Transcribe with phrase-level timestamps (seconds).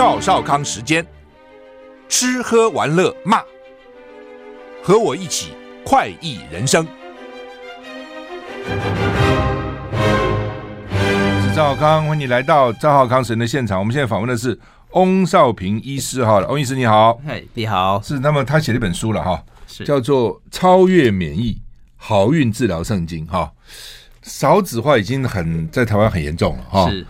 [0.00, 1.06] 赵少康时间，
[2.08, 3.42] 吃喝玩乐骂，
[4.82, 5.52] 和我一起
[5.84, 6.86] 快意人生。
[11.42, 13.78] 是赵少康，欢迎你来到赵少康神的现场。
[13.78, 14.58] 我们现在访问的是
[14.92, 19.84] 翁少平医师哈，翁医师你好，嗨，你好，是那么他写了一本书了哈，是。
[19.84, 21.60] 叫做《超越免疫
[21.98, 23.52] 好运治疗圣经》哈，
[24.22, 26.88] 少子化已经很在台湾很严重了哈。
[26.88, 27.06] 是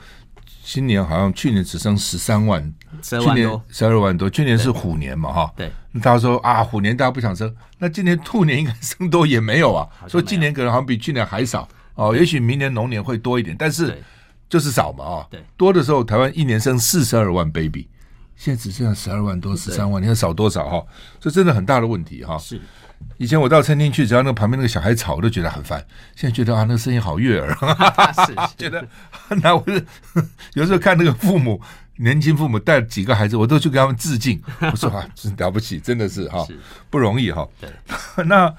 [0.72, 2.62] 今年好像去年只剩十三万，
[3.02, 4.30] 十二万多，去年十二万多。
[4.30, 5.52] 去年是虎年嘛，哈。
[5.56, 9.88] 对，大家说啊，虎年大家不想生，那今年兔年应该生多也没有啊。
[10.06, 12.16] 所以今年可能好像比去年还少哦。
[12.16, 14.00] 也许明年龙年会多一点，但是
[14.48, 15.26] 就是少嘛，啊。
[15.28, 17.88] 对，多的时候台湾一年生四十二万 baby，
[18.36, 20.86] 现在只剩下十二万多，十三万，你看少多少哈？
[21.18, 22.38] 这真的很大的问题哈。
[22.38, 22.60] 是。
[23.18, 25.84] 以前我到餐厅去，只要那个旁边那个小孩吵，我都觉得很烦。
[26.16, 27.54] 现在觉得啊，那个声音好悦耳，
[28.26, 28.82] 是觉得
[29.42, 29.84] 那我是
[30.54, 31.60] 有时候看那个父母
[31.96, 34.40] 年轻父母带几个孩子，我都去给他们致敬。
[34.60, 36.46] 我说啊，真了不起，真的是哈，
[36.88, 37.46] 不容易哈。
[37.60, 37.68] 对，
[38.24, 38.50] 那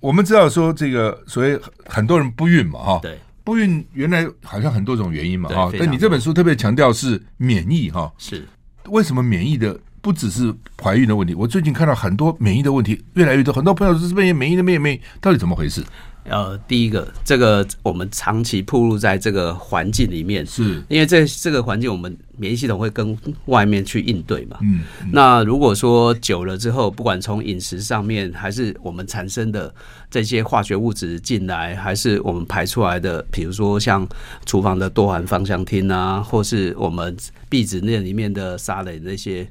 [0.00, 8.48] 我们知道说这个所以很多人不孕嘛哈，对，不孕原来好像很多种原因嘛哈，但你这本书特别强调是免疫哈，是
[8.86, 9.78] 为什么免疫的？
[10.02, 10.52] 不只是
[10.82, 15.82] 怀孕的问题，我最近看到很多免疫的问题越来越多，很多朋友是这边免疫那边免疫，到底怎么回事？
[16.24, 24.56] 呃，第一个，这个我们长期暴露在这个环境里面，是因为这这个环境，我们免疫系统会跟外面去应对嘛。
[24.60, 29.74] 嗯，嗯，那如果说久了之后，不管从饮食上面，还是我们产生的
[30.08, 34.06] 这些化学物质进来，还是我们排出来的，比如说像
[34.46, 37.16] 厨房的多环芳香烃啊，或是我们
[37.48, 39.44] 壁纸那里面的沙雷那些。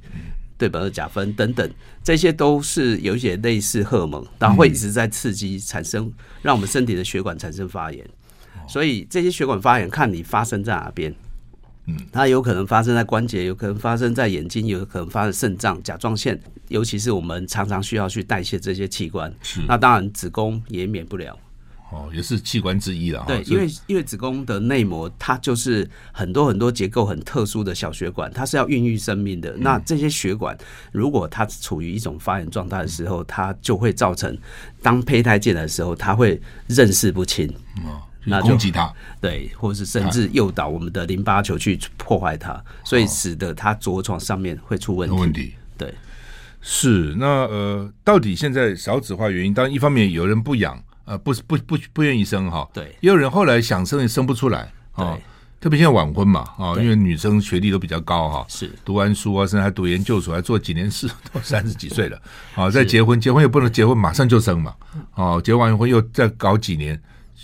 [0.61, 1.67] 对苯二甲酚等等，
[2.03, 6.11] 这些都是有一些类似荷尔蒙，然后会一直在刺激产生，
[6.43, 8.07] 让我们身体的血管产生发炎。
[8.67, 11.13] 所以这些血管发炎，看你发生在哪边。
[11.87, 19.33] 嗯，它有可能发生在关节，有可能发生在眼睛，有可能发生肾脏、甲状腺，尤其是我们常常需要去代谢这些器官。
[19.41, 21.35] 是，那当然子宫也免不了。
[21.91, 23.21] 哦，也是器官之一了。
[23.27, 29.53] 对，因为因为子宫的内膜，它就是很多很多结构很特殊的小血管，它是要孕育生命的。
[29.57, 30.57] 那这些血管，
[30.93, 34.37] 如果它处于一种发炎状态的时候，它就会造成
[34.81, 37.53] 当胚胎进来的时候，它会认识不清，
[38.23, 45.15] 那攻击它，对，或是甚至诱导我们的淋巴球去破坏它，所以使得它着床上面会出问题。
[45.17, 45.93] 问题，对，
[46.61, 50.81] 是那呃，到底现在少子化原因，当然一方面有人不养。
[51.05, 55.19] 呃，不是不不不愿意生哈，对，也有人后来想生也生不出来，哦，
[55.59, 58.71] 特别现在晚婚嘛，啊，因为女生学历都比较高哈，是。
[58.83, 62.19] 读完书啊，甚至还读研究所，还做几年事， 都三十几岁了，
[62.55, 64.73] 啊，再结婚，结婚也不能结婚马上就生嘛，
[65.15, 66.99] 哦，结完婚又再搞几年，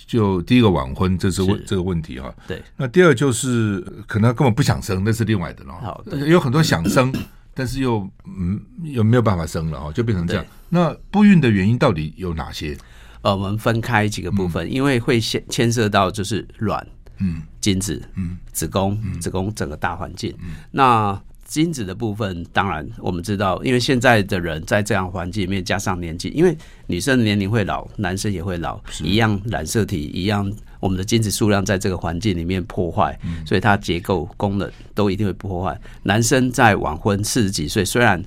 [0.06, 7.14] 就第一个晚婚，这是问这个问题哈，对，那第二就是可能根本不想生，那是另外的了，好，有很多想生，
[7.54, 10.46] 但是又嗯又没有办法生了哈，就变成这样。
[10.70, 12.78] 那不孕的原因到底有哪些？
[13.28, 16.88] 呃，我们分开几个部分，嗯、因为会牵牵涉到就是卵、
[17.20, 20.34] 嗯，精子、嗯，子宫、嗯，子宫整个大环境。
[20.40, 30.50] 嗯、那精子的部分，当然我们知道，因为现在的人在这样环境里面，加上年纪，因为女生的年龄会老，男生也会老，一样染色体一样，
[30.80, 35.78] 我们的精子数量在这个环境里面破坏，嗯、所以它结构功能都一定会破坏。
[36.04, 38.24] 男生在晚婚四十几岁，虽然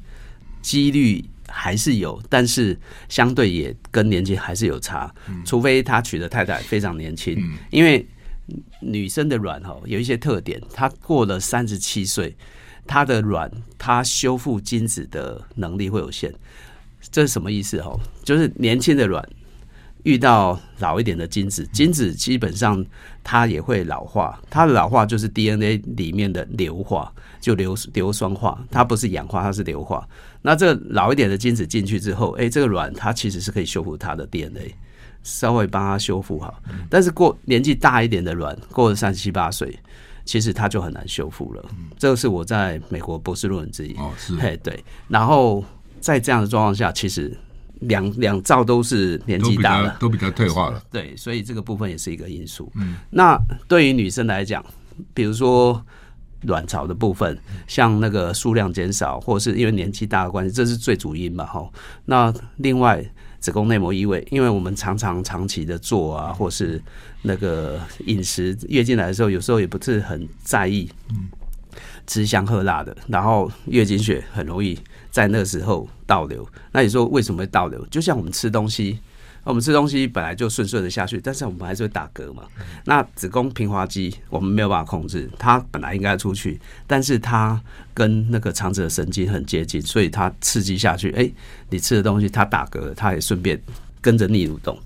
[0.60, 1.24] 几率。
[1.50, 5.12] 还是有，但是相对也跟年纪还是有差，
[5.44, 7.36] 除非他娶的太太非常年轻，
[7.70, 8.06] 因为
[8.80, 12.34] 女生的卵哈有一些特点，她过了三十七岁，
[12.86, 16.32] 她的卵她修复精子的能力会有限，
[17.10, 17.98] 这是什么意思哈？
[18.24, 19.28] 就是年轻的卵。
[20.04, 22.84] 遇到老一点的精子，精子基本上
[23.22, 30.06] 它也会老化，它的老化就是 DNA 里面的硫化，就硫硫酸化，它不是氧化，它是硫化。
[30.42, 34.74] 那这个老一点的精子进去之后，哎，这个卵它其实是可以修复它的 DNA，
[35.22, 36.62] 稍微帮它修复好。
[36.88, 39.78] 但是过年纪大一点的卵，过了三十七八岁，
[40.24, 41.64] 其实它就很难修复了。
[41.98, 43.94] 这个是我在美国博士论文之一。
[43.96, 44.82] 哦，是，嘿，对。
[45.08, 45.62] 然后
[46.00, 47.36] 在这样的状况下，其实
[47.80, 50.82] 两两兆都是年纪大了，都比较退化了。
[50.90, 52.70] 对，所以这个部分也是一个因素。
[52.76, 53.38] 嗯，那
[53.68, 54.64] 对于女生来讲，
[55.12, 55.84] 比如说。
[56.44, 61.44] 卵巢的部分，像那个数量减少，或者是因为年纪大的关系，这是最主因嘛？
[61.44, 61.70] 哈。
[62.06, 63.04] 那另外，
[63.38, 66.82] 子宫内膜异位，因为我们常常长期的做啊，或是
[67.20, 70.88] 那个饮食，月经来的时候，有时候也不是很在意，
[72.06, 74.78] 吃香喝辣的，然后月经血很容易
[75.10, 76.48] 在那时候倒流。
[76.72, 77.84] 那你说为什么会倒流？
[77.86, 78.98] 就像我们吃东西。
[79.42, 82.42] 我们吃东西本来就顺顺的下去，但是我们还是会打嗝嘛。
[82.84, 87.58] 那子宫平滑肌我们没有办法控制，它本来应该出去，但是它
[87.94, 91.28] 跟那个肠子的神经很接近，所以它刺激下去，哎，
[91.70, 93.58] 你吃的东西它打嗝，它也顺便
[94.02, 94.78] 跟着逆蠕动。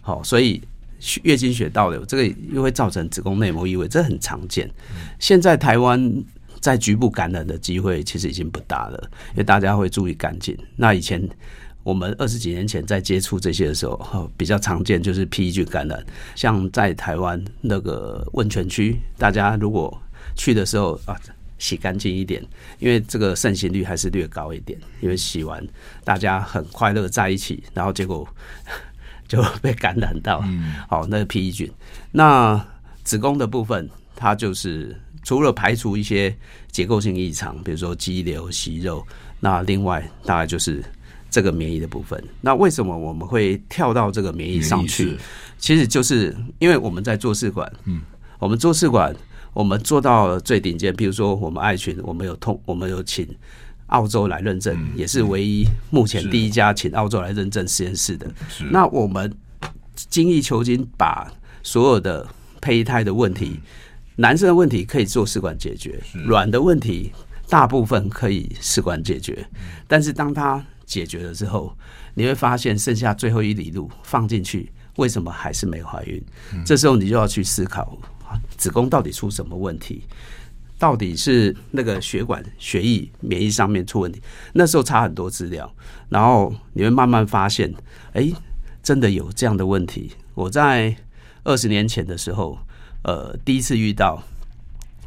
[0.00, 0.62] 好，所以
[1.22, 4.68] 月经血倒流，这个又会造成子宫内膜异位，这很常见。
[5.18, 6.24] 现在台湾
[6.60, 10.56] 在局部感染的机会其实已经不大了，因为大家会注意干净。
[10.76, 11.28] 那以前。
[11.84, 16.04] 我们二十几年前在接触这些的时候，比较常见就是 PE 菌感染。
[16.34, 19.98] 像在台湾那个温泉区，大家如果
[20.36, 21.16] 去的时候啊，
[21.56, 22.44] 洗干净一点，
[22.78, 24.78] 因为这个盛行率还是略高一点。
[25.00, 25.66] 因为洗完
[26.04, 28.28] 大家很快乐在一起，然后结果
[29.26, 30.44] 就被感染到。
[30.88, 31.72] 好，那个 PE 菌。
[32.12, 32.62] 那
[33.02, 34.94] 子宫的部分，它就是
[35.28, 36.34] 除了排除一些
[36.72, 39.06] 结构性异常，比如说肌瘤、息肉，
[39.40, 40.82] 那另外大概就是。
[41.30, 45.14] 这个免疫的部分，那为什么我们会跳到这个免疫上去？
[45.58, 48.00] 其实就是因为我们在做试管，嗯，
[48.38, 49.14] 我们做试管，
[49.52, 50.90] 我们做到最顶尖。
[50.96, 53.28] 比如说，我们爱群，我们有通，我们有请
[53.88, 58.26] 澳洲来认证，也是唯一目前第一家请澳洲来认证实验室的。
[58.70, 59.30] 那我们
[60.08, 61.30] 精益求精，把
[61.62, 62.26] 所有的
[62.62, 63.60] 胚胎的问题，
[64.20, 67.12] 男生的问题可以做试管解决，卵的问题
[67.48, 69.48] 大部分可以试管解决，
[69.86, 71.72] 但是当他解决了之后，
[72.14, 76.20] 你会发现剩下最后一里路放进去，为什么还是没怀孕？
[76.66, 77.96] 这时候你就要去思考，
[78.56, 80.02] 子宫到底出什么问题？
[80.80, 84.20] 到底是那个血管、血液、免疫上面出问题？
[84.52, 85.72] 那时候查很多资料，
[86.08, 87.72] 然后你会慢慢发现，
[88.14, 88.32] 哎，
[88.82, 90.10] 真的有这样的问题。
[90.34, 90.96] 我在
[91.44, 92.58] 二十年前的时候，
[93.08, 94.22] 呃，第一次遇到，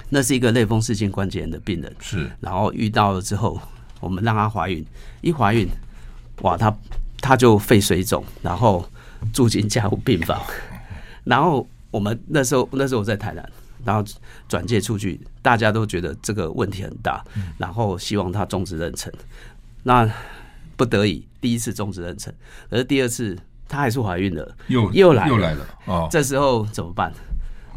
[0.10, 3.62] 那是一个类风湿性关节炎的病人，是，然后遇到了之后。
[4.00, 4.84] 我们让她怀孕，
[5.22, 5.68] 一怀孕，
[6.42, 6.76] 哇，她
[7.22, 8.84] 她就肺水肿，然后
[9.32, 10.42] 住进加护病房。
[11.24, 13.48] 然后我们那时候那时候我在台南，
[13.86, 14.04] 然后
[14.50, 17.24] 转介出去，大家都觉得这个问题很大，
[17.60, 19.08] 然后希望她终止妊娠。
[19.84, 20.10] 那
[20.76, 22.32] 不得已第一次终止妊娠，
[22.72, 23.38] 可是第二次
[23.68, 25.68] 她还是怀孕了，又又来了，又来了。
[25.86, 27.14] 哦，这时候怎么办？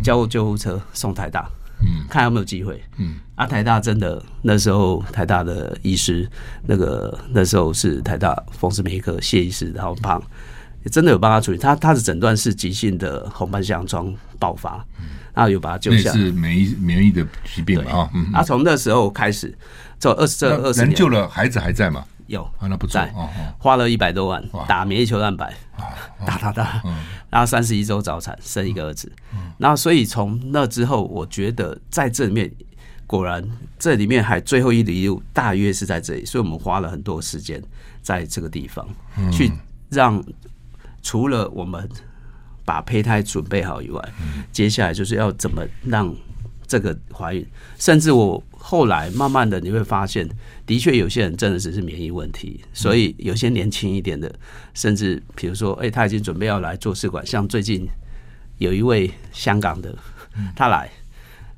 [0.02, 1.49] 叫救护车送台大。
[1.81, 2.82] 嗯，看有没有机会。
[2.96, 6.26] 嗯，啊，台大真的那时候台大的医师，
[6.67, 10.23] 那个那时候是台大风湿免疫科谢医师，然后帮
[10.91, 11.58] 真的有帮他处理。
[11.58, 14.82] 他他的诊断是急性的红斑性狼疮爆发，
[15.35, 16.17] 然后有把他救下来。
[16.17, 18.08] 是免疫免疫的疾病啊。
[18.14, 19.52] 嗯，啊，从那时候开始，
[19.99, 22.05] 这二十这二十年，人救了，孩子还在吗？
[22.26, 23.29] 有啊，那不在哦，
[23.59, 25.53] 花了一百多万打免疫球蛋白，
[26.26, 26.82] 打打打，
[27.31, 29.12] 然后三十一周早产生一个儿子，
[29.59, 32.50] 然后所以从那之后，我觉得在这里面
[33.07, 33.47] 果然
[33.78, 37.62] 这里面还最后一里路大约是在这里，所以我们花了很多时间
[38.00, 38.87] 在这个地方
[39.31, 39.52] 去
[39.90, 40.23] 让
[41.02, 41.88] 除了我们
[42.64, 44.02] 把胚胎准备好以外，
[44.50, 46.14] 接下来就是要怎么让
[46.66, 47.47] 这个怀孕，
[47.78, 50.28] 甚至我后来慢慢的你会发现。
[50.66, 54.35] 的确，有些人真的只是免疫问题，所以有些年轻一点的，
[54.73, 57.25] 甚至比如说，哎，他已经准备要来做试管。
[57.26, 57.87] 像最近
[58.56, 59.94] 有一位香港的，
[60.56, 60.90] 他来，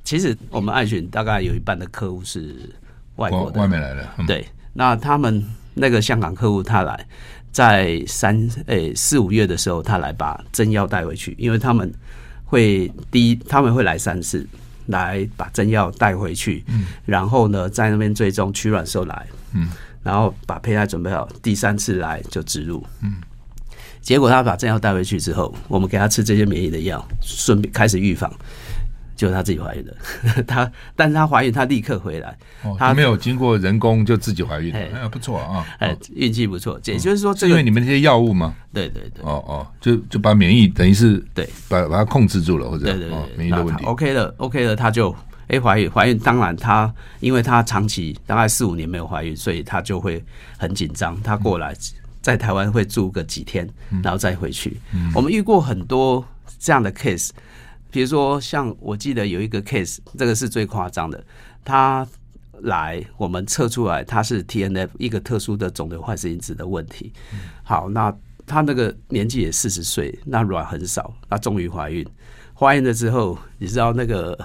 [0.03, 2.53] 其实我们爱群大概有一半的客户是
[3.15, 4.05] 外国的，外面来的。
[4.27, 5.41] 对，那他们
[5.73, 7.07] 那个香港客户他来，
[7.53, 11.89] 在三哎四五月的时候，他来把针药带回去，因为他们
[12.43, 14.45] 会第一他们会来三次。
[14.87, 19.69] 来把针药带回去，嗯，然后呢，在那边最终取卵时候来，嗯，
[20.03, 23.21] 然后把胚胎准备好，第三次来就植入，嗯，
[24.01, 28.31] 结果他把针药带回去之后，我们给他吃这些免疫的药，顺便开始预防。
[29.17, 29.93] 就是她自己怀孕的，
[30.47, 32.37] 她，但是她怀孕，她立刻回来，
[32.77, 36.79] 她没有经过人工就自己怀孕，哎，不错啊，哎，运气不错。
[36.85, 38.55] 也就是说，这个因为你们那些药物吗？
[38.71, 43.83] 对对对，哦哦，就就把免疫等于是对，把把它控制住了，或者对对对，免疫的问题。
[43.85, 45.13] OK 了，OK 了，她就
[45.47, 50.23] 哎怀孕，怀孕，当然她因为她长期大概四五年没有怀孕，所以她就会
[50.57, 51.19] 很紧张。
[51.23, 51.73] 她过来
[52.21, 53.67] 在台湾会住个几天，
[54.03, 54.79] 然后再回去。
[55.15, 56.23] 我们遇过很多
[56.59, 57.29] 这样的 case，
[57.89, 61.23] 比如说像我记得有一个 case，这个是最夸张的，
[61.63, 62.07] 他
[62.61, 67.13] 来我们测出来他是 TNF 一个特殊的肿瘤坏死因子的问题。
[67.63, 68.13] 好，那
[68.45, 72.05] 他那个年纪也四十岁，那卵很少，那终于怀孕。
[72.53, 74.37] 怀孕了之后，你知道那个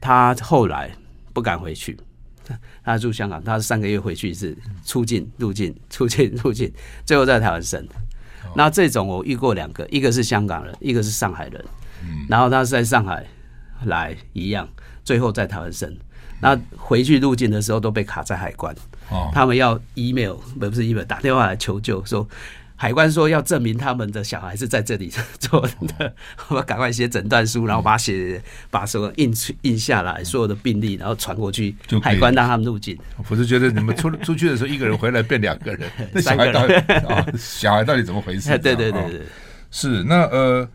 [0.00, 0.90] 他后来
[1.32, 1.96] 不敢回去。
[2.84, 6.70] 他住香港，他三个月回去一次，出境入境，出境入境，
[7.06, 7.82] 最后在台湾生。
[8.54, 11.64] 那这种我遇过两个，一个是香港人，一个是上海人。
[12.28, 13.24] 然后他是在上海
[13.84, 14.68] 来一样，
[15.04, 15.96] 最后在台湾生。
[16.40, 18.74] 那回去入境的时候都被卡在海关，
[19.32, 22.28] 他们要 email 不是 email 打电话来求救说。
[22.76, 25.08] 海关说要证明他们的小孩是在这里
[25.38, 25.60] 做
[25.96, 26.12] 的，
[26.48, 29.32] 我们赶快写诊断书，然后把写把什么印
[29.62, 32.98] 印下来，所有的病例，然后传过去，海关让他们入境。
[33.30, 36.74] 我是觉得你们出出去的时候，一个人回来变两个人，那小孩到底
[37.06, 38.50] 啊，小孩到底怎么回事？
[38.58, 39.22] 对对对对，
[39.70, 40.68] 是那呃，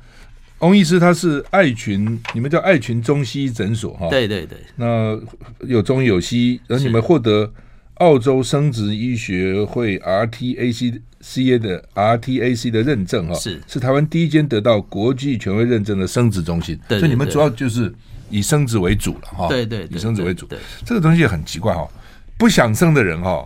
[0.60, 5.20] 翁医师他是爱群，你们叫爱群中西医诊所哈，对对对，那
[5.68, 7.52] 有中医有西医，而你们获得
[7.96, 11.02] 澳洲生殖医学会 RTAC。
[11.22, 13.62] C A 的 R T A C 的认证哈，是。
[13.68, 17.94] 是台湾第一间得到国际权威认证的生殖中心，对所以你们主要就是
[18.30, 20.48] 以生殖为主了哈，对对，以生殖为主。
[20.86, 21.86] 这个东西也很奇怪哈，
[22.38, 23.46] 不想生的人哈，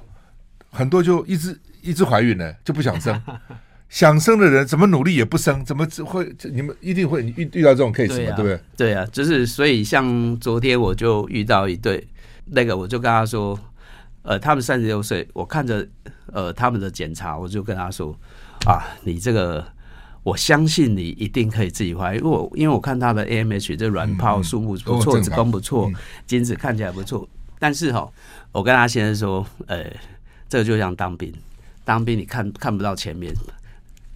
[0.69, 3.19] 很多就一直一直怀孕呢，就不想生；
[3.93, 6.27] 想生的人怎么努力也不生，怎么只会？
[6.51, 8.59] 你们一定会遇遇到这种 case 嘛，对，啊、对不对？
[8.75, 12.03] 对啊，就是所以像昨天我就遇到一对，
[12.45, 13.57] 那个我就跟他说。
[14.25, 15.85] 呃，他们三十六岁，我看着
[16.27, 18.17] 呃他们的检查，我就跟他说
[18.65, 19.61] 啊，你这个
[20.23, 25.91] 我相信你一定可以自己怀孕，因为我因为我看他的 AMH 这卵泡数目不错，子宫不错，
[26.25, 27.27] 精子看起来不错，
[27.59, 28.09] 但是哈，
[28.53, 29.91] 我跟他先生说，呃，
[30.47, 31.29] 这个就像当兵，
[31.83, 33.29] 当兵你看看不到前面，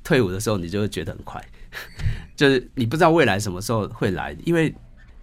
[0.08, 1.44] 退伍的时候你就会觉得很快，
[2.38, 4.74] 就是你不知道未来什么时候会来，因为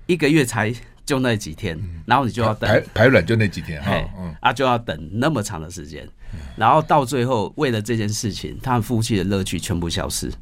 [0.05, 0.75] 一个月才。
[1.07, 6.09] 就那几天，然后你就要等排排卵，就那几天哈，嗯，啊，就要等那么长的时间，
[6.57, 10.33] 然后到最后为了这件事情，他们夫妻的乐趣全部消失。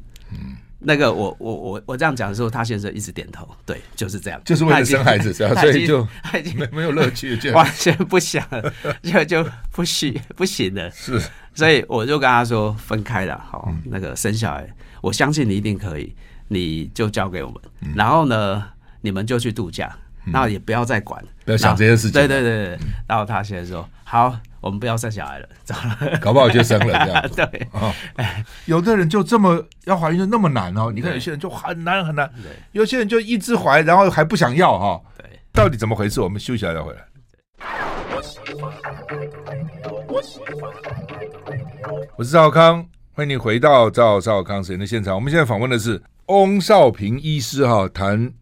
[0.83, 10.91] 嗯，那个我我我我这样讲的时候，他先生一直点头，对，就是这样，就是为了生孩子， 所以就他已经没没有 乐趣，就完全不想了， 就就不行不行了。
[10.91, 11.21] 是，
[11.53, 14.67] 所以我就跟他说分开了，好，那个生小孩，
[15.01, 16.15] 我相信你一定可以，
[16.47, 18.63] 你就交给我们，然后呢，
[19.01, 19.95] 你们就去度假。
[20.25, 22.13] 那也不要再管，不要想这些事情。
[22.13, 27.29] 对对对，然后他现在说：“好，我们不要生小孩了， 走了。”搞不好就生了这样。
[27.35, 27.93] 对哦，
[28.65, 30.91] 有的人就这么要怀孕就那么难哦。
[30.91, 32.31] 你看有些人就很难很难，
[32.71, 35.01] 有些人就一直怀，然后还不想要哈。
[35.17, 36.21] 对，到底怎么回事？
[36.21, 36.99] 我们休息一下再回来。
[42.15, 45.13] 我是赵康，欢迎你回到赵少康时间的现场。
[45.13, 48.33] 我们现在访问的是翁少平医师哈，谈。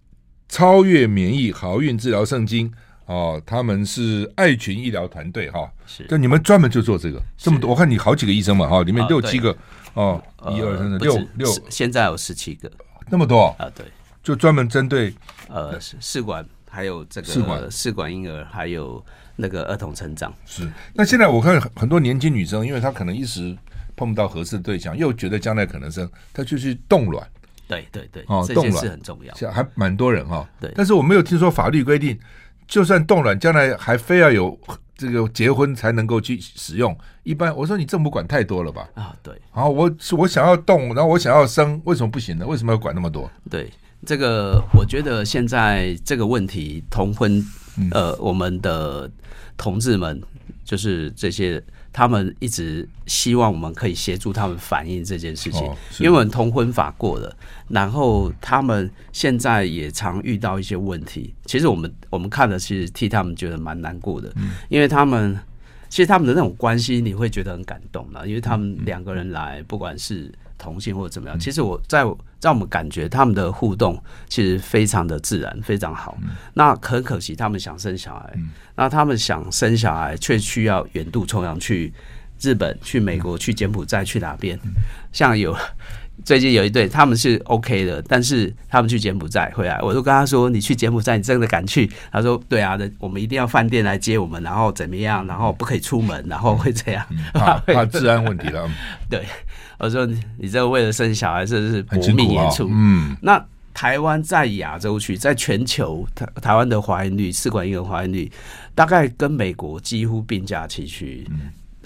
[0.53, 2.69] 超越免疫好运治疗圣经
[3.05, 9.55] 哦，他们是爱群医疗团队哈，是，就你们专门就做这个，这么多，我看你好几个医生嘛哈，里面六七个
[9.93, 12.71] 哦，一二三四六六，现在有十七个，
[13.09, 13.55] 那么多？
[13.59, 13.85] 啊，对，
[14.23, 15.13] 就专门针对
[15.49, 17.71] 呃试管，还有这个试管。
[17.71, 19.03] 试管婴儿，还有
[19.35, 20.33] 那个儿童成长。
[20.45, 23.57] 是，那现在我看很多年轻女生，因为她可能一时
[23.97, 27.27] 碰不到合适的对象，又觉得将来可能生，她就去冻卵。
[27.67, 28.83] 对对对，哦，冻卵。
[28.83, 30.47] 是很重要，还蛮多人哈、哦。
[30.59, 32.17] 对，但是我没有听说法律规定，
[32.71, 34.57] 就算冻卵，将来还非要有
[34.95, 36.97] 这个结婚才能够去使用。
[37.23, 38.87] 一般我说你政府管太多了吧？
[38.95, 39.33] 啊，对。
[39.53, 42.47] 然后我我想要冻，然后我想要生，为什么不行呢？
[42.47, 43.29] 为什么要管那么多？
[43.49, 43.69] 对，
[44.05, 47.45] 这个我觉得现在这个问题，同婚，
[47.91, 49.11] 呃，我们的
[49.57, 50.21] 同志们
[50.63, 51.61] 就是这些。
[51.93, 55.63] 他们一直希望我们可以协助他们反映这件事情，
[55.99, 57.35] 因为我们同婚法过了，
[57.67, 61.33] 然后他们现在也常遇到一些问题。
[61.45, 64.31] 其实我们我们看了，其实替他们觉得蛮难过的，
[64.69, 65.37] 因为他们
[65.89, 70.31] 其实他们的那种关系，你会觉得很感动的，因为他们两个人来，不管是。
[70.61, 72.05] 同性或者怎么样，其实我在
[72.39, 76.15] 在我们感觉他们的互动其实非常的自然，非常好。
[76.53, 78.33] 那很可惜，他们想生小孩，
[78.75, 81.91] 那他们想生小孩却需要远渡重洋去
[82.39, 84.59] 日本、去美国、去柬埔寨、去哪边？
[85.11, 85.57] 像有
[86.23, 95.25] 最近有一对，他们是 OK 的，但是他们去柬埔寨回来，我就跟他说：“你去柬埔寨，你真的敢去？”他说：“对啊，我们一定要饭店来接我们，然后怎么样？
[95.25, 97.03] 然后不可以出门，然后会这样，
[97.33, 98.69] 怕怕治安问题了。”
[99.09, 99.25] 对。
[99.81, 102.69] 我说你，你这个为了生小孩，这是搏命演出。
[102.71, 108.31] 嗯，那台湾在亚洲区，在全球台台湾的怀孕率，试管婴儿怀孕率，
[108.75, 111.27] 大概跟美国几乎并驾齐驱。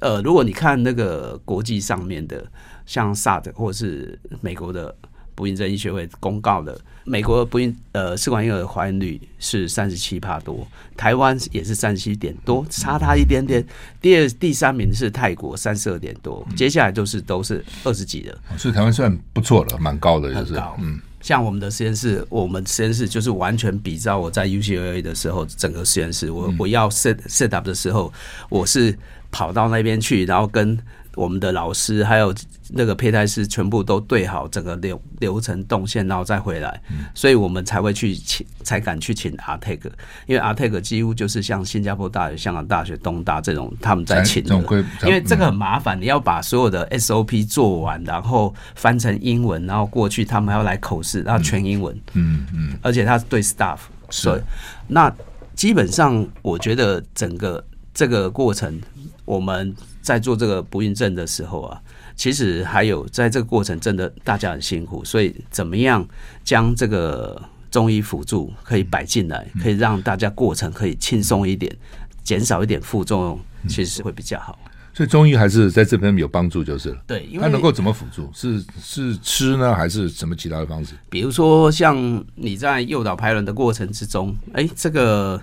[0.01, 2.45] 呃，如果你看那个国际上面的，
[2.85, 4.93] 像 SAD 或是美国的
[5.35, 10.65] 不孕症医学会公告的，美国不孕呃试管婴儿怀孕率是三十七帕多，
[10.95, 13.63] 台湾也是三十七点多，差它一点点。
[14.01, 20.59] 第二、第三名是泰国三十二点多，接下来就是都是二十几的，所以台湾算不错了，蛮高的，就是。
[20.79, 28.11] 嗯，像我们的实验室，我们实验室就是完全比照我在 UCLA 的时候，整个实验室，我我要 set set up 的时候，
[28.49, 28.97] 我是。
[29.31, 30.77] 跑到那边去，然后跟
[31.15, 32.33] 我们的老师还有
[32.69, 39.79] 那个胚胎师全部都对好整个流流程动线，然后再回来，嗯、所以我们才会去请，才敢去请 ARTEC，
[40.27, 44.55] 因为 ARTEC 几乎就是像新加坡大学、香港大学、东大这种他们在请的，
[45.03, 53.77] 因为这个很麻烦，你要把所有的 SOP 做完，然后翻成英文，然后过去他们还要来口试，然后全英文，嗯嗯，而且他是对 staff，
[54.09, 54.41] 所以
[54.87, 55.13] 那
[55.55, 58.81] 基本上我觉得整个这个过程。
[59.23, 61.81] 我们在做这个不孕症的时候啊，
[62.15, 66.07] 其实还有在这个过程真的大家很辛苦，所以怎么样
[66.43, 71.75] 将这个中医辅助可以摆进来，可以让大家过程可以轻松一点，
[72.23, 74.59] 减少一点副作用，其实会比较好。
[74.93, 76.97] 所以中医还是在这边有帮助，就是了。
[77.07, 78.29] 对，因为它能够怎么辅助？
[78.31, 80.93] 是是吃呢，还是什么其他的方式？
[81.09, 85.41] 比如说，像你在诱导排卵的过程之中，哎，这个。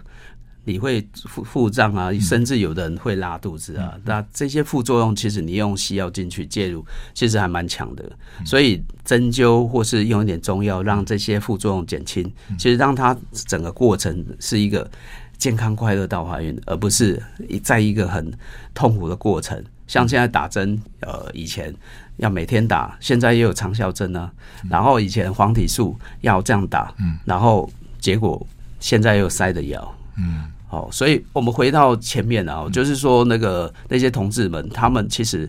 [0.65, 3.99] 你会腹腹胀啊，甚至有的人会拉肚子啊。
[4.05, 8.05] 那这些副作用，其实你用西药进去介入，其实还蛮强的。
[8.45, 14.89] 所以针灸或是用一点中药，让这些副作用减轻，其实让它整个过程是一个
[15.37, 17.21] 健康快乐到怀孕，而不是
[17.63, 18.33] 在一个很
[18.73, 19.63] 痛苦的过程。
[19.89, 21.75] 像现在打针，呃，以前
[22.19, 24.31] 要每天打，现在也有长效针啊。
[24.71, 28.47] 然后以前黄体素要这样打，然后结果
[28.79, 29.95] 现在又塞的药。
[30.17, 35.47] 嗯，好，所以我们回到前面啊，就是说那个那些同志们，他们其实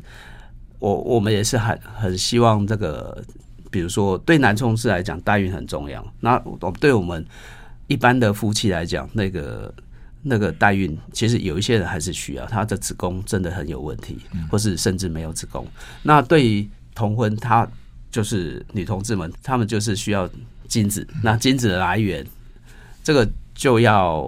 [0.80, 3.24] 我我们也是很很希望这个，
[3.72, 6.06] 比如说对男同志来讲，代孕很重要。
[6.20, 7.26] 那我对我们
[7.88, 9.74] 一般的夫妻来讲，那个
[10.22, 14.18] 那个代孕，其实有一些人还是需要，他的子宫真的很有问题，
[14.52, 15.66] 或是甚至没有子宫。
[16.02, 17.66] 那对于同婚，他
[18.12, 20.30] 就是女同志们，他们就是需要
[20.68, 21.08] 精子。
[21.24, 22.28] 那精子的来源，
[23.02, 23.26] 这个。
[23.56, 24.26] 就要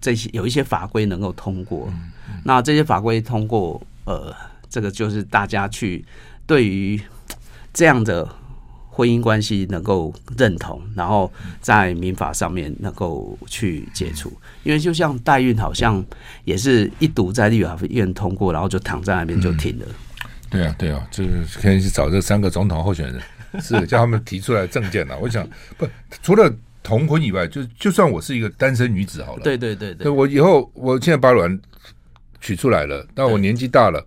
[0.00, 1.90] 这些有一些法规能够通过，
[2.44, 4.34] 那这些法规通过，呃，
[4.68, 6.04] 这个就是大家去
[6.46, 7.00] 对于
[7.72, 8.28] 这样的
[8.88, 14.30] 婚姻关系能够认同，然后在民法上面能够去解除。
[14.62, 16.04] 因为就像代孕，好像
[16.44, 19.86] 也是一读在立法院通过，然后就躺在那边就停了。
[20.50, 23.22] 对啊，对啊，就是可以去找这三个总统候选人，
[23.62, 25.18] 是叫他们提出来证件了。
[25.18, 25.88] 我想不
[26.22, 26.52] 除了。
[26.82, 31.58] 同婚以外，就就算我是一个单身女子好了，对对对对，我以后我现在把卵
[32.40, 34.04] 取出来了，但我年纪大了，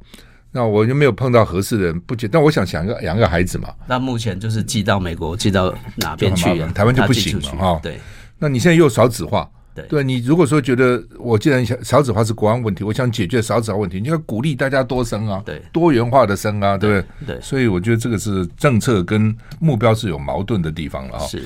[0.52, 2.28] 那我就没有碰到合适的人，不接。
[2.28, 6.46] 但我想想个养个孩子嘛，那目前就是寄到美国，寄到哪边去？
[6.74, 7.80] 台湾就不行了哈。
[7.84, 8.00] 对，
[8.40, 17.36] 那你现在又少子化，对，对你如果说觉得我既然想少子化是国安问题，我想解决少子化问题，你要鼓励大家多生啊，对，多元化的生啊，对不对？
[17.36, 21.28] 对，所以我觉得这个是政策跟目标是有矛盾的地方了哈。
[21.28, 21.44] 是。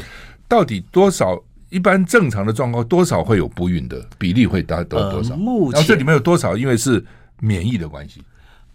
[0.48, 1.42] 到底多少？
[1.70, 5.32] 一般正常的状况，多少会有不孕的比例会达到多少？
[5.32, 6.56] 呃、目前然后这里面有多少？
[6.56, 7.04] 因为是
[7.42, 8.24] 免疫的关系。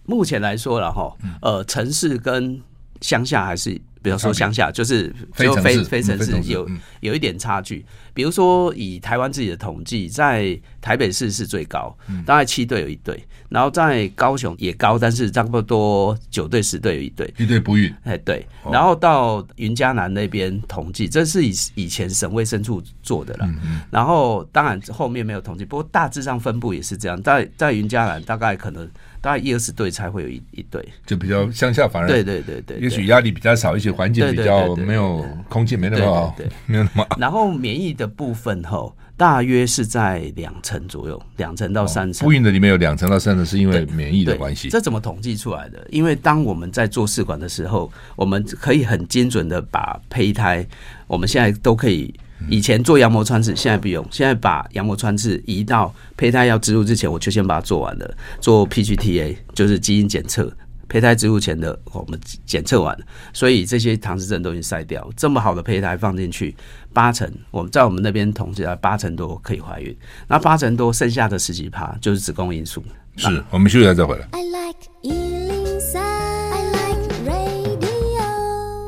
[0.05, 2.61] 目前来说了哈，呃，城市跟
[3.03, 3.79] 乡下还是。
[4.05, 6.69] 比如说乡下就是就非非城市有
[7.03, 7.87] 有一点差距。
[8.13, 17.95] 比如说以台湾自己的统计，在台北市是最高，大概七对有一对，然后在高雄也高，但是差不多九对十对有一对，一对不孕。
[18.03, 23.49] 哎对，然后到云嘉南那边统计，这是以以前省卫生处做的了。
[23.89, 28.91] 然后当然后面没有统计，不过大致上分布也是这样，在在云嘉南大概可能。
[29.23, 37.07] 大概一二十对才会有一一对，就比较乡下，反而对对对对，也许压力比较少一些，环境比较没有空气没那么好，对，没有那么。
[37.19, 42.27] 然后免疫的部分吼，大约是在两成左右，两成到三成。
[42.27, 44.69] 不孕的里面有两成到三成是因为免疫的关系。
[44.69, 45.87] 这怎么统计出来的？
[45.91, 50.67] 因为当我们在做试管的时候，我们可以很精准的把胚胎，
[51.07, 52.13] 我们现在都可以。
[52.49, 54.07] 以前做羊膜穿刺，现在不用。
[54.11, 58.15] 现在把羊膜穿刺移到胚胎要植入之前，我就先把它做完了。
[58.41, 60.53] 做 PGT-A 就是基因检测，
[60.89, 62.97] 胚胎植入前的我们检测完，
[63.33, 65.09] 所以这些唐氏症都已经筛掉。
[65.17, 66.55] 这么好的胚胎放进去，
[66.93, 69.97] 八成我们在我们那边统计啊，八成多可以怀孕。
[70.29, 72.83] 那八成多剩下的十几趴就是子宫因素。
[73.17, 74.29] 是我们休息一下再回来。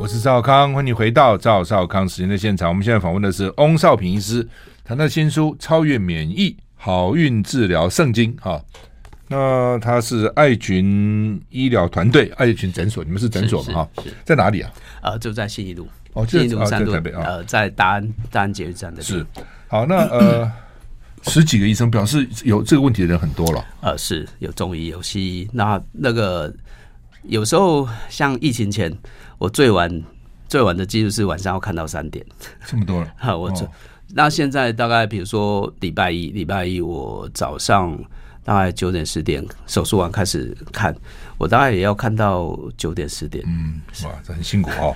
[0.05, 2.69] 我是赵康，欢迎回到赵少康时间的现场。
[2.69, 4.47] 我们现在访问的是翁少平医师，
[4.85, 8.63] 谈他的新书《超越免疫，好运治疗圣经》哈。
[9.29, 13.89] 那他是爱群医疗团队，爱群诊所，你们是诊所吗？
[13.97, 14.71] 哈，在哪里啊？
[15.01, 15.89] 呃，就在信义路。
[16.13, 17.23] 哦，信义路三路，在台北啊。
[17.25, 19.01] 呃，在大安大安捷运站的。
[19.01, 19.25] 是。
[19.69, 20.53] 好，那呃，
[21.23, 23.65] 十几个医生表示有这个问题的人很多了。
[23.81, 26.55] 呃，是有中医有西医，那那个
[27.27, 28.93] 有时候像疫情前，
[29.39, 30.03] 我最晚
[30.49, 32.25] 最晚的记录是晚上要看到三点。
[32.67, 33.13] 这么多了？
[33.17, 33.69] 哈，我这。
[34.15, 37.99] 那现在大概比如说礼拜一，礼拜一我早上
[38.45, 40.95] 大概九点十点手术完开始看，
[41.39, 43.43] 我大概也要看到九点十点。
[43.47, 44.95] 嗯，哇，这很辛苦哦。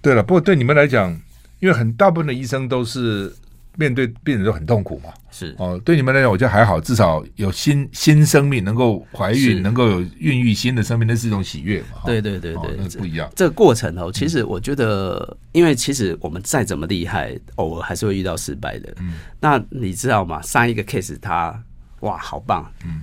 [0.00, 1.12] 对了，不过对你们来讲，
[1.60, 3.32] 因为很大部分的医生都是。
[3.76, 11.98] 面对病人都很痛苦嘛，是哦，对你们来讲，我觉得还好，至少有新新生命能够怀孕，能够有孕育新的生命，那是一种喜悦嘛。
[12.04, 13.28] 对对对对，不一样。
[13.34, 18.94] 这个过程哦，其实我觉得，因为其实我们再怎么厉害，偶尔还是会遇到失败的。
[19.00, 20.40] 嗯，那你知道吗？
[20.42, 21.60] 上一个 case 他
[22.00, 23.02] 哇，好棒，嗯，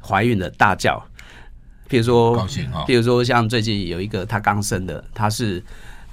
[0.00, 1.00] 怀孕了大叫，
[1.88, 5.62] 比如说高兴啊，比如说像最近有一个他刚生的，他是。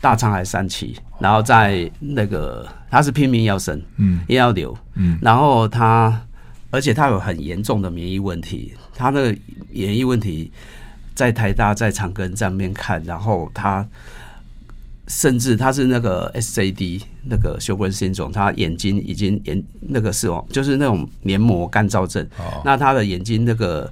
[0.06, 6.22] 大肠癌三期，然后在那个他是拼命要生，嗯，也要留，嗯，然后他
[6.70, 9.36] 而且他有很严重的免疫问题，他那个
[9.72, 10.52] 免疫问题
[11.16, 13.84] 在台大在长庚在那边看，然后他
[15.08, 23.92] 甚至他是那个 SJD 那个 Sjogren syndrome，他眼睛已经眼那个视网就是那种黏膜干燥症，哦，那他的眼睛那个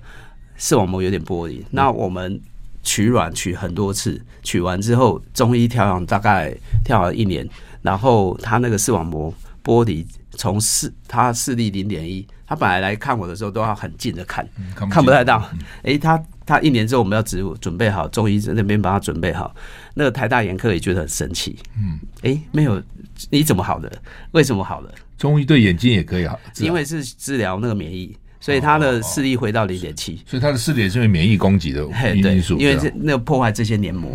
[0.57, 2.39] 视网膜有点剥离，嗯，那我们。
[2.83, 7.47] 取卵取很多次，取完之后中医调养大概调了一年，
[7.81, 15.49] 然后他那个视网膜剥离，从视他视力零点一，他本来来看我的时候都要很近的看，嗯、看，不看不太到。
[15.83, 19.55] 诶、他他一年之后我们要植入准备好，中医在那边帮他准备好，
[19.95, 21.57] 那个台大眼科也觉得很神奇。
[21.77, 22.81] 嗯，诶、欸，没有，
[23.29, 23.89] 你怎么好的？
[24.31, 24.93] 为什么好的？
[25.17, 28.15] 中医对眼睛也可以好，因为是治疗那个免疫。
[28.43, 31.81] 所以他的视力回到零点七，所以他的视力也是因为免疫攻击的
[32.13, 34.11] 因素，因为这那个破坏这些黏膜，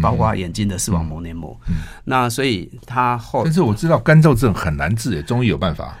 [0.00, 1.54] 包括眼睛的视网膜黏膜。
[2.02, 5.94] 那所以他后，但是我知道干燥症很难治，中医有办法。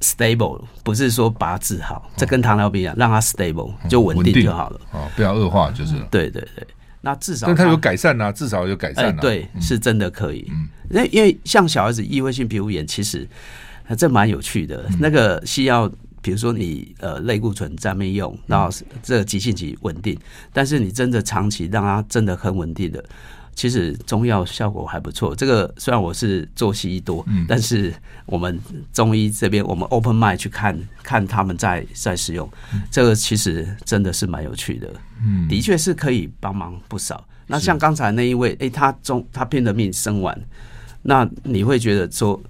[0.00, 4.80] Stable 不是说把它治好，这跟糖尿病一样，让它 stable 就稳定就好了。
[4.92, 6.06] 哦，不要恶化就是了。
[6.08, 6.64] 对对对，
[7.00, 9.20] 那至少但他有改善啊，至少有改善、啊。
[9.20, 10.46] 对，是真的可以。
[10.52, 13.26] 嗯那、嗯、因为像小孩子异位性皮肤炎，其实
[13.98, 14.86] 这蛮有趣的。
[14.90, 15.90] 嗯、那个西药。
[16.24, 20.18] 比如说你呃类固醇在面用，然后这个急性期稳定，
[20.54, 23.04] 但是你真的长期让它真的很稳定的，
[23.54, 25.36] 其实中药效果还不错。
[25.36, 27.92] 这个虽然我是做西医多，嗯，但是
[28.24, 28.58] 我们
[28.90, 32.50] 中医这边我们 open mind 去看看他们在在使用，
[32.90, 34.90] 这个其实真的是蛮有趣的，
[35.22, 37.22] 嗯，的确是可以帮忙不少。
[37.46, 40.34] 那像刚才那一位，哎，他中他拼了命生完，
[41.02, 42.42] 那你会觉得说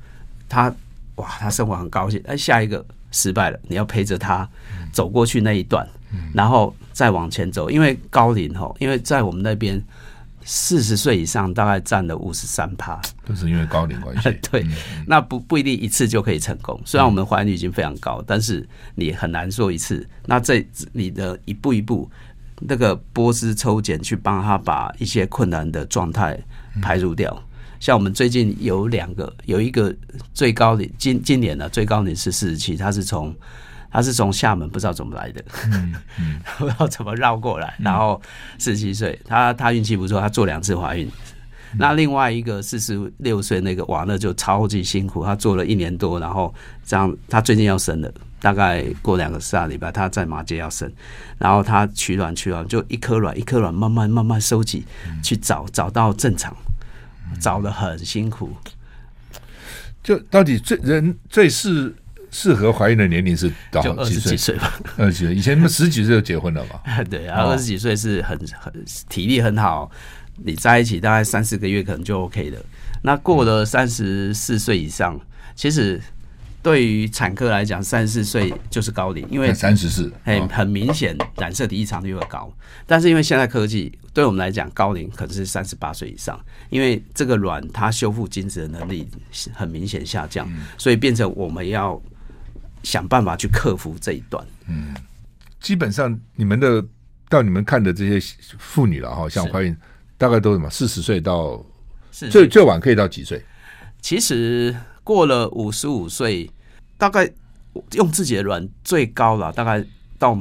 [0.48, 0.72] 他
[1.16, 2.87] 哇，他生完很高兴，哎，下一个。
[3.14, 4.46] 失败了，你要陪着他
[4.92, 5.88] 走过去那一段，
[6.35, 7.70] 然后再往前走。
[7.70, 9.81] 因为高龄吼，因为在我们那边
[10.44, 14.31] 四十岁以上大概占了五十三趴，都是因为高龄关系。
[14.50, 14.66] 对，
[15.07, 16.79] 那不不一定一次就可以成功。
[16.85, 20.07] 虽然我们怀孕率已经非常高，但是你很难说一次。
[20.27, 22.11] 那这你的一步一步，
[22.61, 26.38] 那个波斯抽检去帮他把一些困难的状态
[26.83, 27.42] 排除掉。
[27.85, 29.94] 像我们最近有两个，有一个
[30.33, 33.37] 最高龄，今今年呢最高龄是四十七，他是从
[33.90, 38.18] 他是从厦门不知道怎么来的，嗯嗯、 不知道怎么绕过来，然后
[38.59, 41.07] 四十七岁，他他运气不错，他做两次怀孕。
[41.73, 46.55] 嗯、那另外一个四十六岁那个瓦勒就超级辛苦，他做了一年多，然后
[46.87, 50.90] 这样他最近要生了，大概过两个下礼拜他在马街要生，
[51.37, 54.87] 然后他取卵取卵就一颗卵一颗卵慢慢慢慢收集，
[55.23, 56.57] 去找找到正常。
[57.40, 58.50] 找的很辛苦，
[60.02, 61.94] 就到底最人最适
[62.30, 64.74] 适合怀孕的年龄是到二十几岁吧？
[64.96, 67.02] 二十几岁，以前十几岁就结婚了嘛？
[67.10, 68.72] 对啊，二十几岁是很很
[69.08, 69.90] 体力很好，
[70.44, 72.58] 你在一起大概三四个月可能就 OK 了。
[73.02, 75.20] 那过了三十四岁以上，
[75.54, 76.00] 其实。
[76.64, 82.50] 对于产科来讲，三十四岁就是高龄，因为三十四，很很明显染色体异常率会高。
[82.87, 89.07] 但是因为现在科技对我们来讲，高龄可能是三十八岁以上，因为这个卵它修复精子的能力
[89.53, 92.00] 很明显下降，所以变成我们要
[92.83, 94.42] 想办法去克服这一段。
[94.66, 94.94] 嗯，
[95.61, 96.83] 基本上你们的
[97.29, 99.77] 到你们看的这些妇女了哈，像怀孕
[100.16, 101.62] 大概都什么四十岁到
[102.11, 103.44] 最最晚可以到几岁？
[104.00, 104.74] 其实。
[105.05, 106.51] 过了五十五岁，
[106.99, 107.31] 大概
[107.93, 109.85] 用自己的卵最高了，大概
[110.19, 110.37] 到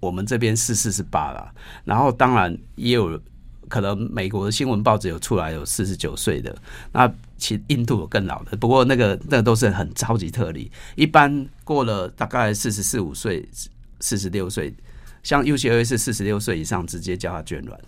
[0.00, 1.52] 我们这边是四十八了。
[1.84, 3.20] 然后当然也有
[3.68, 6.56] 可能美国的新闻报纸有出来有四十九岁的，
[6.92, 10.70] 那其印度有更老的，不过那个那都是很超级特例。
[10.94, 13.46] 一般过了大概四十四五岁，
[13.98, 14.72] 四十六岁，
[15.22, 17.78] 像 UCLA 是四十六岁以上直接叫他捐卵。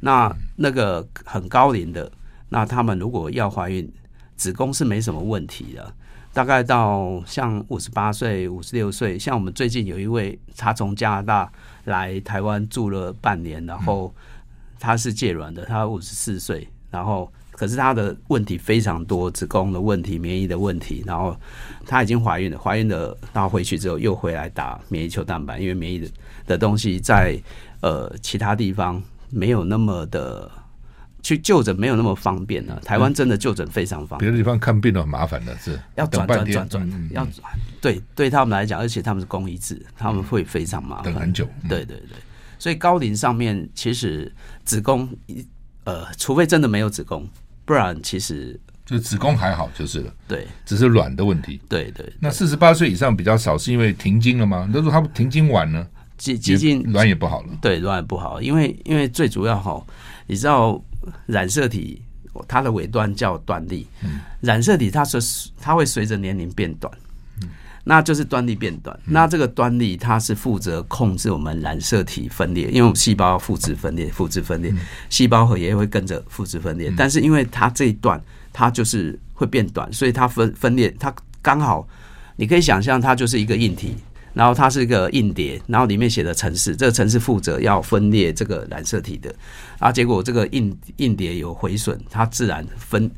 [0.00, 2.12] 那那个很高龄的，
[2.50, 3.90] 那他们如果要怀孕，
[4.36, 5.94] 子宫是没什么问题的。
[6.34, 11.52] 大概到像五十八岁、五十六岁，像我们最近有一位，他从加拿大
[11.84, 14.10] 来台湾住了半年，然后
[14.80, 21.36] 他是借卵的，他五十四岁，然后可是他的问题非常多，子宫的问题、免疫的问题，然后
[21.84, 26.08] 他已经怀孕了，怀孕了，然后回去之后又回来打免疫球蛋白，因为免疫的
[26.46, 27.38] 的东西在
[27.82, 30.50] 呃其他地方没有那么的。
[31.22, 34.28] 去就诊没有那么方便了，台湾真的就诊非常方便。
[34.28, 37.52] 别的地方看病都很麻烦的，是要转转转转，要转。
[37.80, 41.48] 对，对他们来讲，而且他们是公益制，他们会非常麻烦，等很久。
[41.68, 42.18] 对对对，
[42.58, 44.32] 所以高龄上面其实
[44.64, 45.08] 子宫，
[45.84, 47.28] 呃，除非真的没有子宫，
[47.64, 50.12] 不然其实就子宫还好就是了。
[50.26, 51.60] 对，只是卵的问题。
[51.68, 52.12] 对对。
[52.18, 54.68] 那四十八岁以上比较少，是因为停经了吗？
[54.72, 55.86] 那说他停经晚呢？
[56.16, 57.48] 接接近卵也不好了。
[57.60, 59.80] 对，卵也不好，因为因为最主要哈，
[60.26, 60.82] 你知道。
[61.26, 62.02] 染色体
[62.48, 66.92] 它的尾端叫端粒，嗯、染色体它是它会随着年龄变短，
[67.42, 67.48] 嗯、
[67.84, 68.98] 那就是端粒变短。
[69.04, 74.72] 嗯、那这个端粒它是负责控制我们染色体分裂，因为我们细胞要复制分裂，复制分裂，
[75.10, 76.88] 细、嗯、胞核也会跟着复制分裂。
[76.88, 81.86] 嗯、但是因为它这一段它就是会变短，所以它分分裂，它刚好
[82.36, 83.96] 你可以想象它就是一个硬体。
[84.34, 89.34] 然后它是一个硬碟，然后里面写的程式，这个程式负责要分裂这个染色体的，
[89.78, 93.10] 啊，结果这个硬硬碟有毁损，它自然分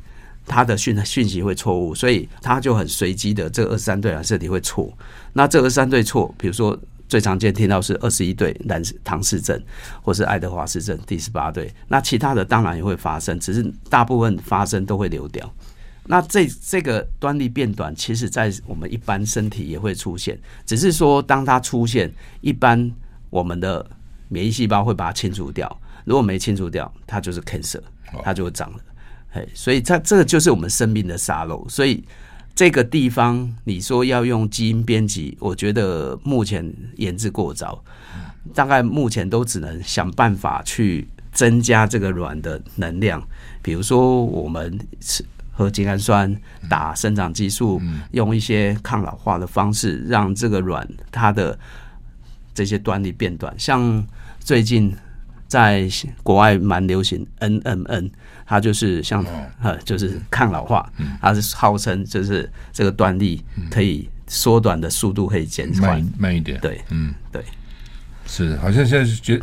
[0.45, 4.91] 它的讯讯息会错误，所以它就很随机的这二十三对染色体会错。
[5.33, 9.59] 那这二十三对错，比如说最常见听到是二十一对蓝唐氏症，
[10.01, 15.51] 或是爱德华氏症第十八对，那其他的当然也会发生，只是大部分发生都会流掉。
[16.07, 22.91] 那这这个端粒变短，其实在我们一般身体也会出现，只是说当它出现，一般
[23.31, 23.83] 我们的
[24.29, 27.81] 免疫细胞会把它清除掉，如果没清除掉，它就是 cancer，
[28.23, 28.79] 它就会长了。
[29.31, 31.67] 哎，所以它这个就是我们生命的沙漏。
[31.67, 32.03] 所以
[32.53, 37.83] 这个地方你说要用基因编辑，我觉得目前言之过早，
[38.53, 43.27] 大概目前都只能想办法去增加这个卵的能量，
[43.63, 45.25] 比如说我们吃。
[45.57, 46.35] 喝精氨酸，
[46.69, 51.57] 打生长激素，用一些抗老化的方式，让这个卵它的
[52.53, 53.53] 这些端粒变短。
[53.57, 54.05] 像
[54.39, 54.93] 最近
[55.47, 55.87] 在
[56.23, 58.11] 国外蛮流行 NMN，
[58.45, 59.25] 它就是像
[59.61, 60.91] 呃，就是抗老化，
[61.21, 66.59] 它是号称就是这个端粒可以缩短的速度可以减缓慢慢一点。
[66.59, 67.43] 对，嗯，对。
[68.27, 69.39] 是，好像现在是觉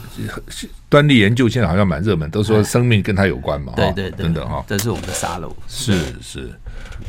[0.89, 5.57] 端粒研究现在好像蛮热门，都说生命跟它有关嘛，对对对，等等哈，这是我们的沙漏。
[5.69, 6.53] 是是，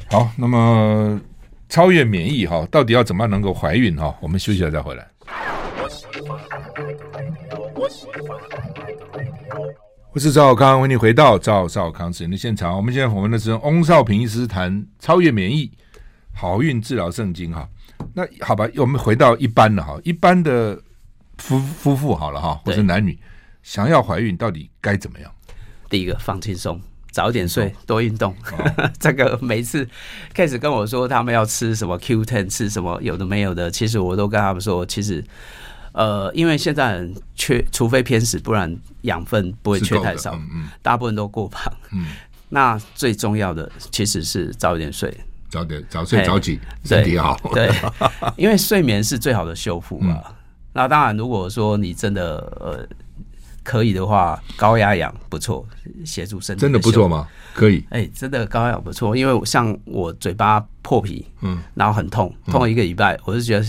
[0.09, 1.19] 好，那么
[1.67, 4.15] 超越免疫哈，到底要怎么样能够怀孕哈？
[4.21, 5.07] 我们休息了再回来。
[10.13, 12.77] 我是赵少康，欢迎你回到赵少康时间的现场。
[12.77, 15.71] 我们现在访问的是翁少平医师谈超越免疫
[16.33, 17.67] 好运治疗圣经哈。
[18.13, 20.79] 那好吧，我们回到一般的哈，一般的。
[21.37, 23.17] 夫夫妇好了哈，或者男女
[23.61, 25.31] 想要怀孕，到底该怎么样？
[25.89, 28.33] 第一个放轻松，早点睡，多运动。
[28.51, 29.87] 哦、 这个每次
[30.33, 35.23] 开始跟我说他们要吃什么 Q Ten，吃什么有的没有的，其实我都跟他们说，其实
[35.91, 40.33] 呃，因为现在人缺，除非偏食，不然养分不会缺太少。
[40.35, 41.71] 嗯嗯，大部分都过胖。
[41.91, 42.07] 嗯，
[42.49, 45.15] 那最重要的其实是早点睡，
[45.49, 47.39] 早点早睡早起，身体好。
[47.53, 47.71] 对，
[48.35, 50.19] 因为睡眠是最好的修复嘛。
[50.27, 50.35] 嗯
[50.73, 52.85] 那当然，如果说你真的呃
[53.63, 55.65] 可以的话，高压氧不错，
[56.03, 56.61] 协助身体。
[56.61, 57.27] 真的不错吗？
[57.53, 57.77] 可以。
[57.89, 63.65] 哎、欸，真的高压氧不错，因为像我嘴巴破皮，嗯，然后很痛，痛了一个礼拜，嗯、我就觉得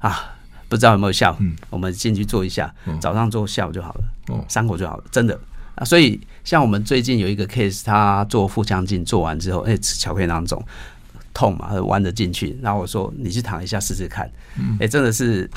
[0.00, 0.36] 啊，
[0.68, 1.34] 不知道有没有效。
[1.40, 5.38] 嗯，我们进去做一下，嗯、早上做下午就好了，哦，伤口就好了，真的
[5.76, 5.84] 啊。
[5.84, 10.62] 所以像我们最近有一个 case，他做腹腔镜做完之后，哎、欸，巧克力囊肿
[11.32, 15.48] 痛嘛，弯着进去，然后我说你去躺一下试试看，嗯，哎、欸，真的是。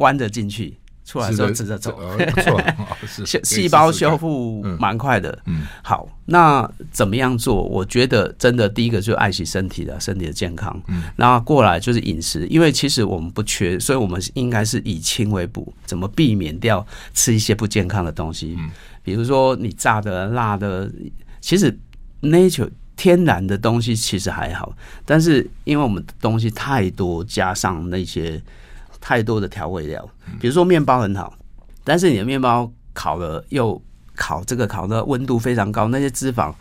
[0.00, 1.98] 弯着进去，出来之后直着走，
[2.34, 2.60] 不错，
[3.42, 5.36] 细胞修复蛮快的。
[5.46, 7.62] 嗯，好，那怎么样做？
[7.62, 10.80] 我觉得真的第一个就是爱惜身体的，身体的健康。
[10.88, 18.56] 嗯，然后过来就是饮食，因为其实我们不缺，所以我们应该是以轻为补，怎么避免掉吃一些不健康的东西？
[18.58, 18.70] 嗯，
[19.02, 20.90] 比如说你炸的、辣的，
[21.40, 21.76] 其实
[22.22, 28.40] nature 天然的东西其实还好，但是因为我们的东西太多，加上那些。
[29.00, 30.08] 太多的调味料，
[30.38, 31.36] 比如说面包很好，
[31.82, 33.80] 但是你的面包烤了又
[34.14, 36.54] 烤，这个烤的温度非常高，那些脂肪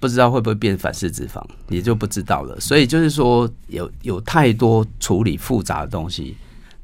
[0.00, 2.58] 不知道会不会变反式脂肪，也就不知道了。
[2.58, 6.36] 所以就是说有，有太多处理复杂的东西，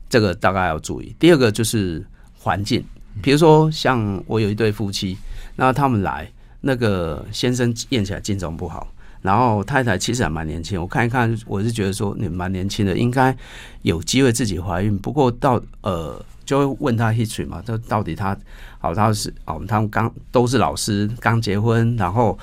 [0.08, 1.14] 这个大概要注意。
[1.18, 2.06] 第二个就是
[2.38, 2.84] 环境，
[3.22, 5.16] 比如说像我有一对夫妻，
[5.56, 8.86] 那他们来，那个先生验起来精虫不好，
[9.22, 13.36] 然后太太其实还蛮年轻，我看一看，我是觉得说你蛮年轻的，应该
[13.82, 14.98] 有机会自己怀孕。
[14.98, 18.36] 不过到呃，就会问他 history 嘛，这到底他
[18.78, 22.38] 好，他是哦，他们刚都是老师，刚结婚，然后。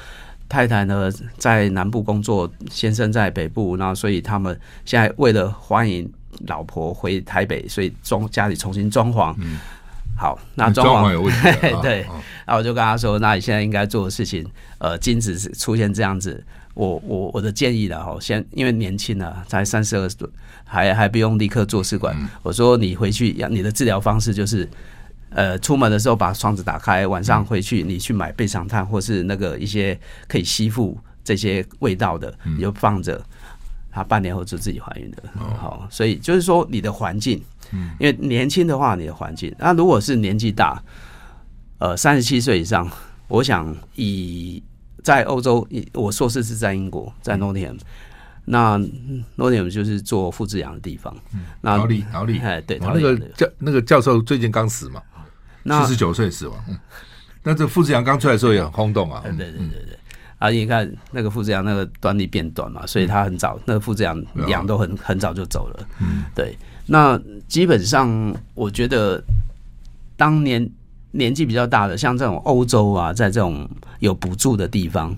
[0.50, 6.10] 太太呢在南部工作，先生在北部，然后所以他们现在为了欢迎
[6.48, 9.36] 老婆回台北，所以装家里重新装潢。
[9.40, 9.60] 嗯，
[10.18, 11.42] 好，那装潢有问题。
[11.84, 12.06] 对，
[12.46, 16.42] 那我就跟他说，那你现在应该做的事情，呃，精子出现这样子，
[16.78, 20.30] 我我我的建议了哈，先因为年轻啊，才三十二岁，
[20.64, 22.16] 还还不用立刻做试管。
[22.20, 24.70] 嗯，我说你回去要你的治疗方式就是。
[25.30, 33.22] 呃，出门的时候把窗子打开，晚上回去你去买备长炭，或是那个一些可以吸附这些味道的，你就放着，
[33.92, 35.18] 它半年后就自己怀孕了。
[35.60, 37.44] 好，所以就是说你的环境，
[38.00, 40.82] 因为年轻的话，你的环境，那如果是年纪大，
[41.80, 42.90] 呃，三十七岁以上，
[43.28, 44.64] 我想以
[45.08, 47.78] 在欧洲，我硕士是在英国，在诺丁汉，
[48.44, 48.78] 那
[49.38, 51.16] 诺丁汉就是做复制羊的地方。
[51.62, 55.02] 那劳力，劳力，哎，对，那个教那个教授最近刚死嘛。
[55.64, 56.78] 七十九岁死亡，嗯，
[57.42, 59.22] 那这复制羊刚出来的时候也很轰动啊。
[59.24, 59.98] 对对对对，
[60.40, 65.88] 啊，你看那个复制羊那个端粒变短嘛，所以它很早，那个复制羊羊都很很早就走了。
[66.02, 66.58] 嗯，对。
[66.86, 67.18] 那
[67.48, 69.24] 基本上我觉得，
[70.18, 70.70] 当年
[71.12, 73.68] 年纪比较大的，像这种欧洲啊，在这种
[74.00, 75.16] 有补助的地方，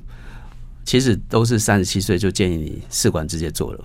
[0.85, 3.83] 其实都是三十七岁就建议你试管直接做了。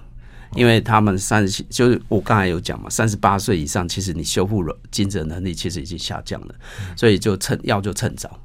[0.55, 6.55] 因为他们三十七，就是我刚才有讲嘛，三十八岁以上，其实你修复了精子的能力其实已经下降了，
[6.95, 8.39] 所以就趁要就趁早。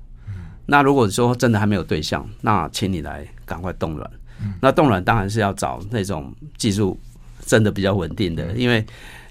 [0.65, 4.11] 那如果说真的还没有对象，那请你来赶快冻卵。
[4.59, 6.99] 那冻卵当然是要找那种技术
[7.45, 8.83] 真的比较稳定的，因为。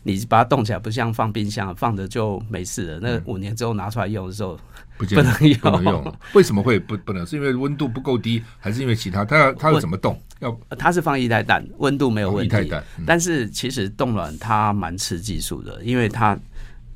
[0.05, 3.01] 你把它冻起来，不像放冰箱放着就没事了。
[3.01, 4.59] 那五年之后拿出来用的时候，
[4.97, 5.59] 不能用。
[5.61, 6.15] 不能用。
[6.35, 7.27] 为什么会不不能？
[7.27, 9.25] 是因为温度不够低，还是因为其他？
[9.25, 10.19] 它要它要怎么冻？
[10.41, 12.57] 要它是放液态氮，温度没有问题。
[12.57, 12.85] 液态氮。
[13.05, 16.39] 但是其实冻卵它蛮吃技术的，因为它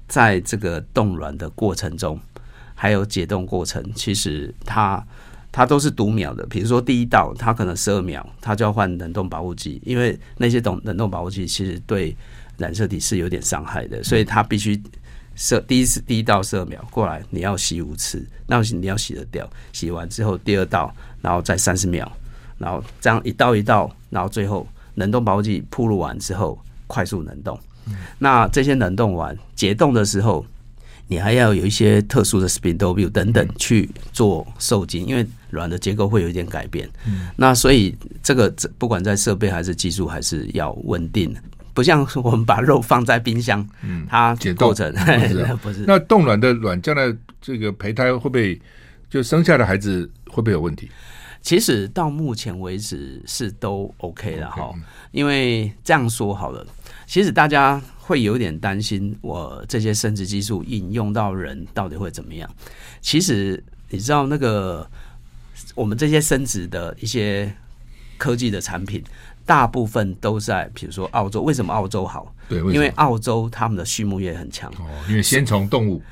[0.06, 2.18] 在这个冻卵的过程中，
[2.74, 5.04] 还有解冻过程，其实它
[5.50, 6.46] 它都是读秒的。
[6.46, 12.16] 比如说第一道，它可能十二秒，它就要换冷冻保护剂，因为那些冻冷冻保护剂其实对。
[12.58, 14.80] 染色体是有点伤害的，所以它必须
[15.34, 19.48] 射第一次第一道十二秒过来，你要洗五次，那你要洗得掉。
[19.72, 22.10] 洗完之后第二道，然后再三十秒，
[22.58, 27.58] 然后这样一道一道，然后最后冷冻保护剂铺入完之后，快速冷冻。
[28.18, 30.44] 那这些冷冻完解冻的时候，
[31.08, 36.88] 你还要有一些特殊的 spindle view 等等去做受精，因为卵的结构会有一点改变。
[37.36, 41.34] 那所以这个不管在设备还是技术，还是要稳定。
[41.74, 44.92] 不像我们把肉放在冰箱，嗯，它解冻成
[45.62, 45.84] 不是。
[45.86, 48.60] 那冻卵的卵将来这个胚胎会不会
[49.08, 50.90] 就生下的孩子会不会有问题？
[51.40, 54.72] 其实到目前为止是都 OK 了哈，
[55.10, 56.64] 因为这样说好了，
[57.06, 62.48] 其实大家会有点担心，我这些生殖技术引用到人到底会怎么样？
[63.00, 64.88] 其实你知道那个
[65.74, 67.52] 我们这些生殖的一些
[68.18, 69.02] 科技的产品。
[69.44, 72.34] 大部分都在，比如说澳洲，为什么澳洲好？
[72.48, 74.70] 对，因为澳洲他们的畜牧业很强。
[74.72, 76.02] 哦，因为先从动物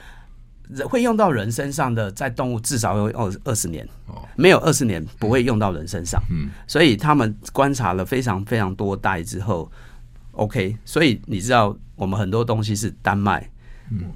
[0.88, 6.20] 会用到人身上的，在动物至少有二二十年，哦，没有二十年不会用到人身上。
[6.30, 9.70] 嗯，所以他们观察了非常非常多代之后
[10.32, 10.76] ，OK。
[10.84, 13.48] 所以你知道，我们很多东西是丹麦、
[13.90, 14.10] 嗯、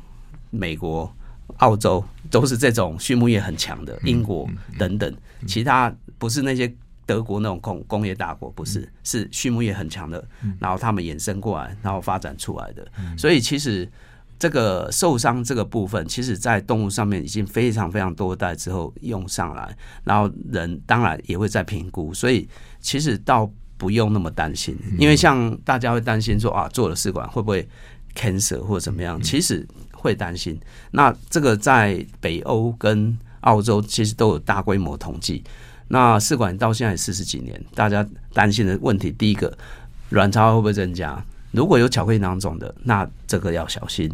[0.51, 1.13] 美国、
[1.59, 4.49] 澳洲都是这种畜牧业很强的，英国
[4.79, 5.15] 等等，
[5.47, 6.73] 其他不是那些。
[7.07, 10.27] 德国那种工工业大国不是，是畜牧业很强的，
[10.59, 12.87] 然后他们衍生过来，然后发展出来的。
[13.17, 13.91] 所以其实
[14.39, 22.13] 这个受伤这个部分，其实在动物上面已经非常非常多代之后用上来，然后人当然也会在评估。
[22.13, 22.49] 所以
[22.81, 27.69] 其实倒不用那么担心，因为像大家会担心说啊，做了试管会不会
[28.15, 29.21] cancer 或者怎么样？
[29.21, 30.59] 其实会担心。
[30.91, 35.45] 那这个在北欧跟澳洲其实都有大规模统计。
[35.89, 39.57] 那试管到现在四十几年，大家担心的问题，第一个，
[40.11, 41.23] 卵巢会不会增加？
[41.53, 44.11] 如果有巧克力囊肿的，那这个要小心。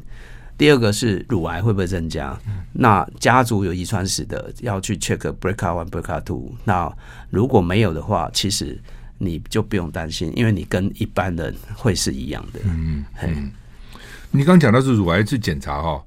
[0.59, 2.39] 第二个是乳癌会不会增加？
[2.75, 6.53] 那家族有遗传史的，要去 check break one break two。
[6.64, 6.93] 那
[7.31, 8.79] 如果没有的话，其实
[9.16, 12.61] 你就不用担心，因为你跟一般人会是一样的。
[12.64, 13.51] 嗯嗯。
[14.31, 16.05] 你刚讲到是乳癌去检查哈。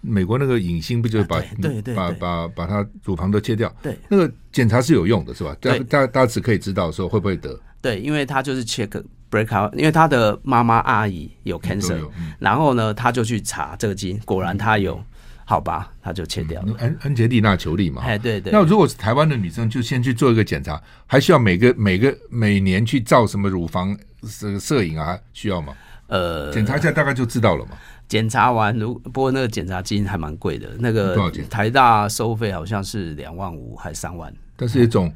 [0.00, 3.74] 美国那个影星不就是把、啊、对对对把把把它乳房都切掉？
[3.82, 5.56] 对，那个检查是有用的，是吧？
[5.60, 7.58] 大大大家只可以知道说会不会得？
[7.80, 8.88] 对，因为他就是 check
[9.30, 12.00] BRCA，因为他的妈妈阿姨有 cancer，
[12.38, 15.04] 然后呢，他就去查这个基因，果然他有，嗯、
[15.44, 16.74] 好吧，他就切掉了。
[16.78, 18.52] 安安杰丽娜裘丽嘛，哎，对对。
[18.52, 23.96] 那如果是台湾的女生，就先去做一个检查，还需要每个每个每年去照什么乳房
[24.40, 25.18] 这个摄影啊？
[25.32, 25.74] 需要吗？
[26.08, 27.72] 呃，检查一下大概就知道了嘛。
[28.08, 34.32] 检查完，如不过那个检查基金还蛮贵的，那个台大收费好像是两万五还三万。
[34.56, 35.12] 但是一种，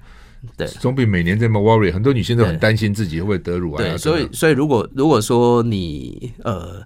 [0.56, 3.90] 对，总比每年这么 worry，很多女性都很担心自己会不会得乳癌。
[3.90, 6.82] 对，所以所以如果如果说你呃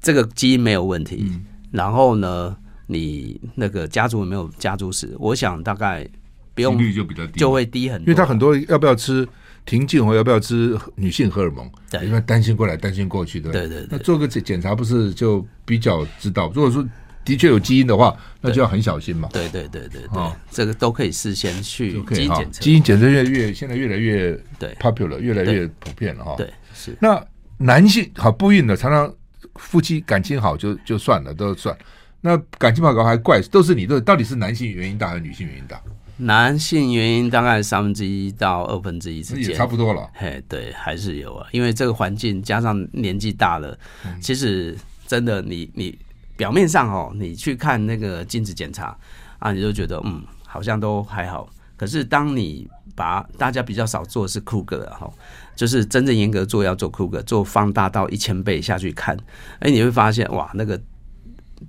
[0.00, 6.06] 这个基因没有问题，嗯、然后呢你那个家族有没有家族史，我想大概
[6.54, 9.26] 不用率就比较低，就会低很多，因为他很多要不要吃。
[9.66, 11.68] 停经后要不要吃女性荷尔蒙？
[11.90, 13.50] 对，因为担心过来担心过去的。
[13.50, 13.88] 对对对。
[13.90, 16.50] 那做个检检查不是就比较知道？
[16.54, 16.86] 如果说
[17.24, 19.28] 的确有基因的话，那就要很小心嘛。
[19.32, 20.02] 对对对对对。
[20.12, 22.60] 哦，这个都可以事先去基因检测。
[22.62, 26.36] 基因检测越越现在越来越对 popular，越来越普遍了哈。
[26.38, 26.96] 对，是。
[27.00, 27.20] 那
[27.58, 29.12] 男性好不孕的，常常
[29.56, 31.76] 夫妻感情好就就算了，都算。
[32.20, 35.80] 那感情不好还怪，都是你的，到底是男性原因大还是女性原因大？
[36.18, 40.08] 男性原因大概三分之一到二分之一之间，也差不多了。
[40.14, 45.98] 嘿，对，还是有啊，因为这个环境加上年纪大了，嗯、其实真的你，你你
[46.36, 48.96] 表面上哦，你去看那个精子检查
[49.38, 51.48] 啊，你就觉得嗯，好像都还好。
[51.76, 55.12] 可是当你把大家比较少做的是 Kruger 哈，
[55.54, 59.14] 就是真正严格做要做 Kruger，做放大到一千倍下去看，
[59.58, 60.80] 哎，你会发现哇，那个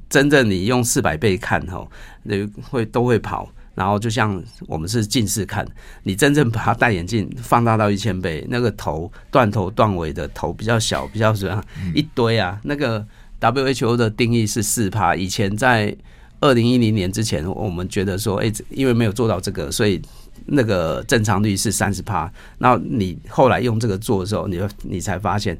[0.08, 1.86] 真正你用四百倍看哈，
[2.24, 3.52] 那会都会跑。
[3.78, 5.64] 然后就像我们是近视看，
[6.02, 11.64] 你真正把它戴眼镜放大到一千倍，那个头断头断尾的头比较小，比较什么
[11.94, 12.60] 一堆啊？
[12.64, 13.06] 那个
[13.40, 15.96] WHO 的定义是四趴，以前在
[16.40, 20.02] 二零一零年之前，我们觉得说，哎，因为没有做到这个，所以
[20.48, 22.32] 那个正常率是三十趴。
[22.58, 25.56] 那你后来用这个做的时候，你你才发现，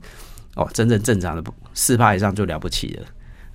[0.56, 3.06] 哦，真正正常的四趴以上就了不起了。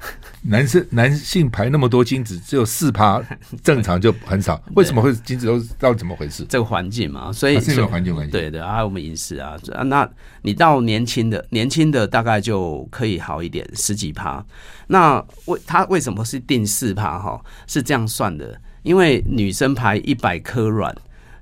[0.44, 3.22] 男生男性排那么多精子，只有四趴
[3.62, 6.44] 正常就很少，为什么会精子都到底怎么回事？
[6.48, 10.09] 这个环境嘛，所以这个环境环境对对，还有我们饮食啊，那
[10.42, 14.44] 你到年轻的年轻的大概就可以好一点，十几趴。
[14.88, 17.18] 那为他为什么是定四趴？
[17.18, 20.92] 哈，是这样算的，因为女生排一百颗卵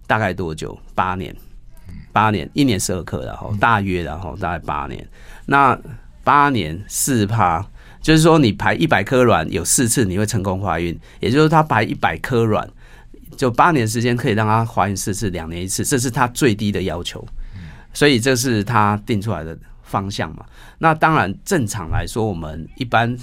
[0.06, 0.78] 大概多久？
[0.94, 1.34] 八年，
[2.12, 5.08] 八年，一年十二颗，然后大约然后大概八年，
[5.46, 5.78] 那
[6.22, 7.66] 八年四趴。
[8.00, 12.68] 就是说，你排一百颗卵，有四次你会成功怀孕，也就是他排一百颗卵，
[13.36, 17.26] 就八年时间可以让他怀孕四次，两年一次，这是他最低的要求。
[17.92, 20.44] 所以这是他定出来的方向嘛。
[20.78, 23.14] 那当然，正常来说，我们一般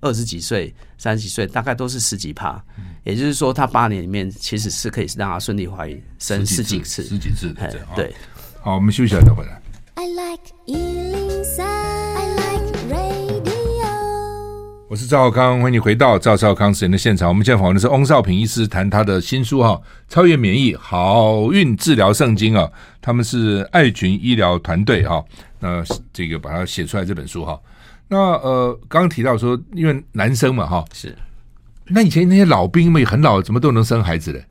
[0.00, 2.60] 二十几岁、三十几岁，大概都是十几趴。
[3.04, 7.72] 也就是说，他八年里面其实是可以让他顺利怀孕，生十几次、十几次的。
[7.94, 8.12] 对，
[8.60, 9.62] 好，我们休息一下再回来。
[9.94, 10.42] I like
[14.96, 17.28] 我是赵少康，欢迎你回到赵少康时间的现场。
[17.28, 19.78] 我们现在访问的是翁少平医师，谈他的新书哈，
[20.08, 22.66] 《超越免疫好运治疗圣经》啊。
[23.02, 25.22] 他们是爱群医疗团队哈，
[25.60, 25.84] 那
[26.14, 27.60] 这个把它写出来这本书哈。
[28.08, 31.14] 那呃，刚刚提到说，因为男生嘛哈，是。
[31.88, 34.42] 那以前那些老兵们很老，怎么都能生孩子的？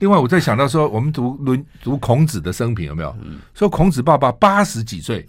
[0.00, 3.16] 另外，我在想到说，我们读论读孔子的生平有没有？
[3.54, 5.26] 说孔子爸爸八十几岁。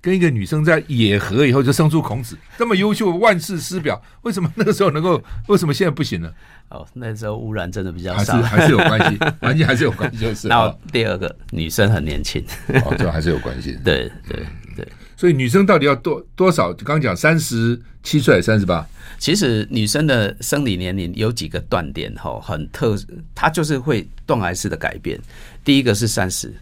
[0.00, 5.22] 跟一个女生在野合以后就生出孔子，这么优秀，万世师表，为什么那个时候能够？
[5.48, 6.30] 为什么现在不行呢？
[6.68, 10.48] 哦，那时候污染真的比较少，还是还是有关系，环境还是有关系， 就是。
[10.48, 12.44] 然后第二个，女生很年轻，
[12.84, 13.76] 哦，这还是有关系。
[13.84, 14.46] 对对
[14.76, 14.86] 对，
[15.16, 16.72] 所以女生到底要多多少？
[16.74, 18.86] 刚刚讲三十七岁三十八？
[19.18, 22.96] 其实女生的生理年龄有几个断点哈，很特，
[23.34, 25.18] 她就是会断崖式的改变。
[25.64, 26.54] 第一个是三十，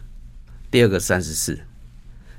[0.71, 1.59] 第二个三十四。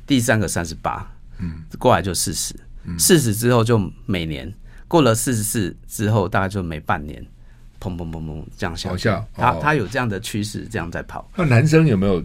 [0.08, 1.06] 第三个三十八，
[1.38, 2.56] 嗯，过来就四十，
[2.98, 4.52] 四十之后就每年
[4.88, 7.22] 过了四十四之后，大概就每半年，
[7.80, 9.10] 砰砰砰砰这样下去。
[9.36, 11.30] 他他有这样的趋势，这样在跑。
[11.36, 12.24] 那男生有没有？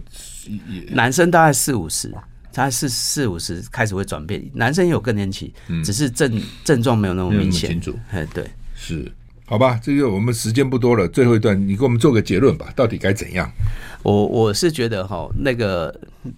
[0.91, 2.13] 男生大概四五十，
[2.51, 4.43] 他是四五十开始会转变。
[4.53, 5.53] 男生也有更年期，
[5.83, 7.79] 只是症症状没有那么明显。
[8.11, 9.11] 哎，对，是。
[9.53, 13.47] 好吧，这个我们时间不多了，最后一段你给我们做个结论吧，到底该怎样？
[14.01, 15.95] 我我是觉得哈，那个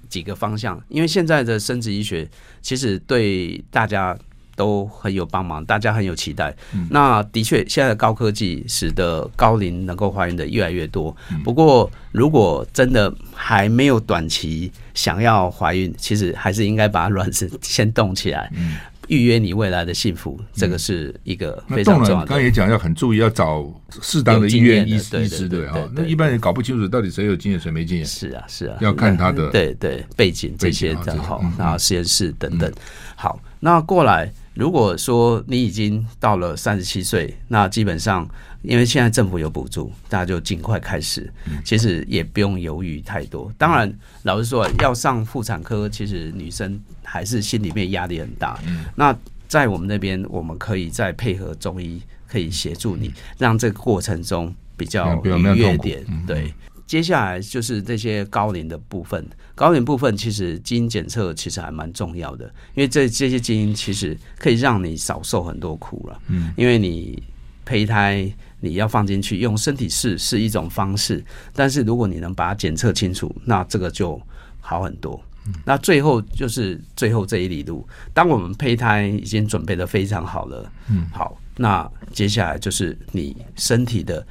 [0.09, 2.28] 几个方向，因为现在的生殖医学
[2.61, 4.18] 其实对大家
[4.57, 6.53] 都很有帮忙，大家很有期待。
[6.74, 11.16] 嗯、那的确，现在的高科技使得高龄能够怀孕的越来越多。
[11.32, 18.51] 嗯、不过，如果真的还没有短期想要怀孕，其实还是应该把卵子先冻起来。
[18.57, 18.76] 嗯
[19.07, 22.25] 预约你未来的幸福，这个是一个非常重要的。
[22.25, 23.65] 刚刚也讲要很注意，要找
[24.01, 25.75] 适当的医院医医师对啊。
[25.93, 28.05] 那一般人搞不清楚到底谁有经验谁没经验。
[28.05, 32.71] 是啊是啊，要看他的对对背景这些的哈，然后实验室等等。
[33.15, 38.27] 好，那过来，如果说你已经到了三十七岁，那基本上
[38.63, 41.31] 因为现在政府有补助，大家就尽快开始。
[41.63, 43.51] 其实也不用犹豫太多。
[43.57, 43.93] 当然，
[44.23, 46.81] 老实说，要上妇产科，其实女生。
[47.07, 48.59] 还是心里面压力很大。
[48.65, 49.15] 嗯，那
[49.47, 56.03] 在我们那边，我们可以再配合中医，可以协助你，让这个过程中比较愉悦点。
[56.25, 56.51] 对，
[56.86, 59.25] 接下来就是这些高龄的部分。
[59.55, 66.21] 高龄部分其实基因检测其实还蛮重要的，因为这这些基因其实可以让你少受很多苦了。
[66.27, 67.21] 嗯，因为你
[67.63, 71.23] 胚胎你要放进去用身体试是一种方式，
[71.53, 74.21] 但是如果你能把它检测清楚，那这个就
[74.59, 75.21] 好很多。
[75.63, 84.25] 那最后就是最后这一里路，当我们胚胎已经准备的非常好了，嗯，好，那接下来就是你身体的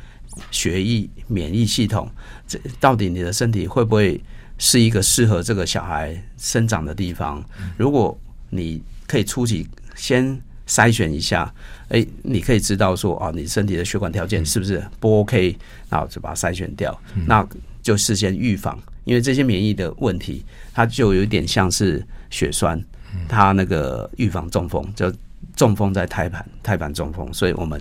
[0.50, 2.10] 血液免疫系统，
[2.46, 4.20] 这到底你的身体会不会
[4.58, 7.44] 是一个适合这个小孩生长的地方？
[7.76, 8.18] 如果
[8.50, 11.52] 你可以初期先筛选一下，
[11.88, 15.56] 诶，你可以知道说啊，你身体的血管条件是不是不 OK，
[15.90, 17.46] 然后就把它筛选掉，那
[17.82, 18.78] 就事先预防。
[19.04, 22.82] 因为这些免疫的问题，它就有点像是血栓，
[23.28, 25.12] 它那个预防中风，就
[25.54, 27.78] 中风在胎盘，胎盘中风，所以我们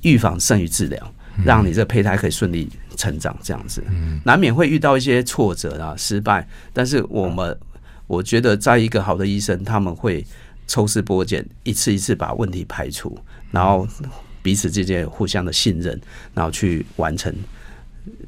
[0.00, 1.14] 预防胜于治疗，
[1.44, 3.82] 让你这胚胎可以顺利成长，这样子，
[4.24, 7.56] 难免会遇到一些挫折啊、失败，但是我们
[8.06, 10.24] 我觉得，在一个好的医生，他们会
[10.66, 13.18] 抽丝剥茧，一次一次把问题排除，
[13.50, 13.86] 然后
[14.42, 16.00] 彼此之间互相的信任，
[16.32, 17.34] 然后去完成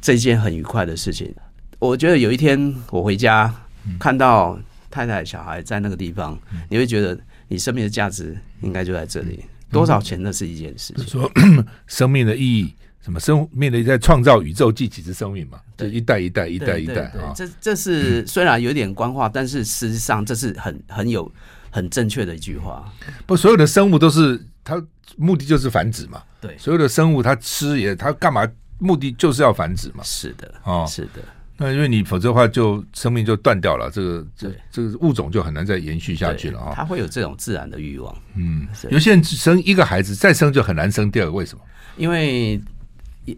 [0.01, 1.33] 这件很愉快的事情。
[1.79, 3.55] 我觉得有一天我回家
[4.01, 4.59] 看到
[4.91, 6.37] 太太小孩在那个地方，
[6.69, 9.45] 你会觉得你生命的价值应该就在这里。
[9.71, 11.07] 多少钱那是一件事情。
[11.07, 11.31] 说
[11.87, 12.75] 生命的意义，
[13.09, 15.59] 什么生命的在创造宇宙继几次生命嘛？
[15.79, 17.33] 这，一代一代一代一代啊。
[17.35, 21.33] 这这是虽然有点官话，但是实际上这是很很有
[21.71, 22.85] 很正确的一句话。
[23.25, 24.85] 不，所有的生物都是它
[25.17, 26.23] 目的就是繁殖嘛。
[26.39, 28.47] 对，所有的生物它吃也它干嘛？
[28.79, 30.05] 目的就是要繁殖嘛。
[30.05, 31.23] 是的，哦，是的。
[31.57, 36.75] 那因为你否则的话，就生命就断掉了，这个这这个物种就很难再延续下去了啊。
[36.77, 38.15] 它会有这种自然的欲望。
[38.37, 41.65] 嗯，有些人只生一个孩子，再生就很难生第二个，为什么？
[41.97, 42.61] 因为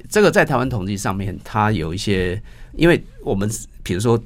[0.08, 2.40] 这个在台湾统计上面，它有一些，
[2.76, 3.50] 因为我们
[3.82, 4.20] 比如说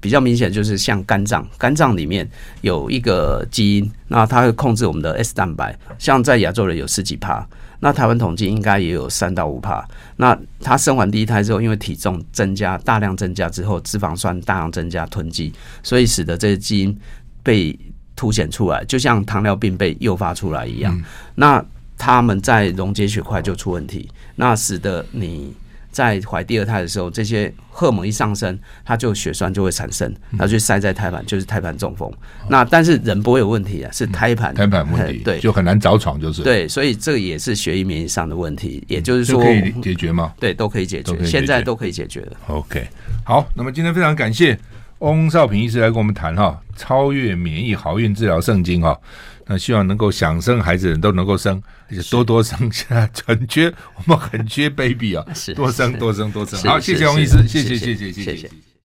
[0.00, 2.28] 比较明显就是像肝脏，肝脏里面
[2.60, 7.46] 有一个基因，那它会控制我们的 S 蛋白，像在亚洲人有十几趴。
[7.80, 9.86] 那台湾统计应该也有三到五趴。
[10.16, 15.52] 那他生完第一胎之后，因为体重增加，大量增加之后，脂肪酸大量增加囤积，
[15.82, 16.98] 所以使得这些基因
[17.42, 17.78] 被
[18.16, 20.98] 凸显出来，就像糖尿病被诱发出来一样。
[21.34, 21.62] 那
[21.98, 25.54] 他们在溶解血块就出问题，那使得你。
[25.94, 32.12] 在怀第二胎的时候，这些荷尔蒙一上升，它就血栓就会产生，然后就塞在胎盘，就是胎盘中风。
[32.48, 40.34] 那但是人不会有问题啊，是胎盘胎盘问题，对，就很难着床，就是对，所以这个也是血液免疫上的问题，也就是说可以解决吗？
[40.40, 42.32] 对，都可以解决，现在都可以解决了。
[42.48, 42.88] OK，
[43.22, 44.58] 好，那么今天非常感谢
[44.98, 48.98] 翁少平医师来跟我们谈哈，超越免疫好运治疗圣经哈。
[49.46, 52.58] 那希望能够想生孩子的人都能够生，而且多多生。
[52.72, 55.24] 现在很缺，我们很缺 baby 啊，
[55.54, 56.58] 多生多生多生。
[56.62, 58.50] 好，谢谢洪医师，谢谢谢谢谢谢。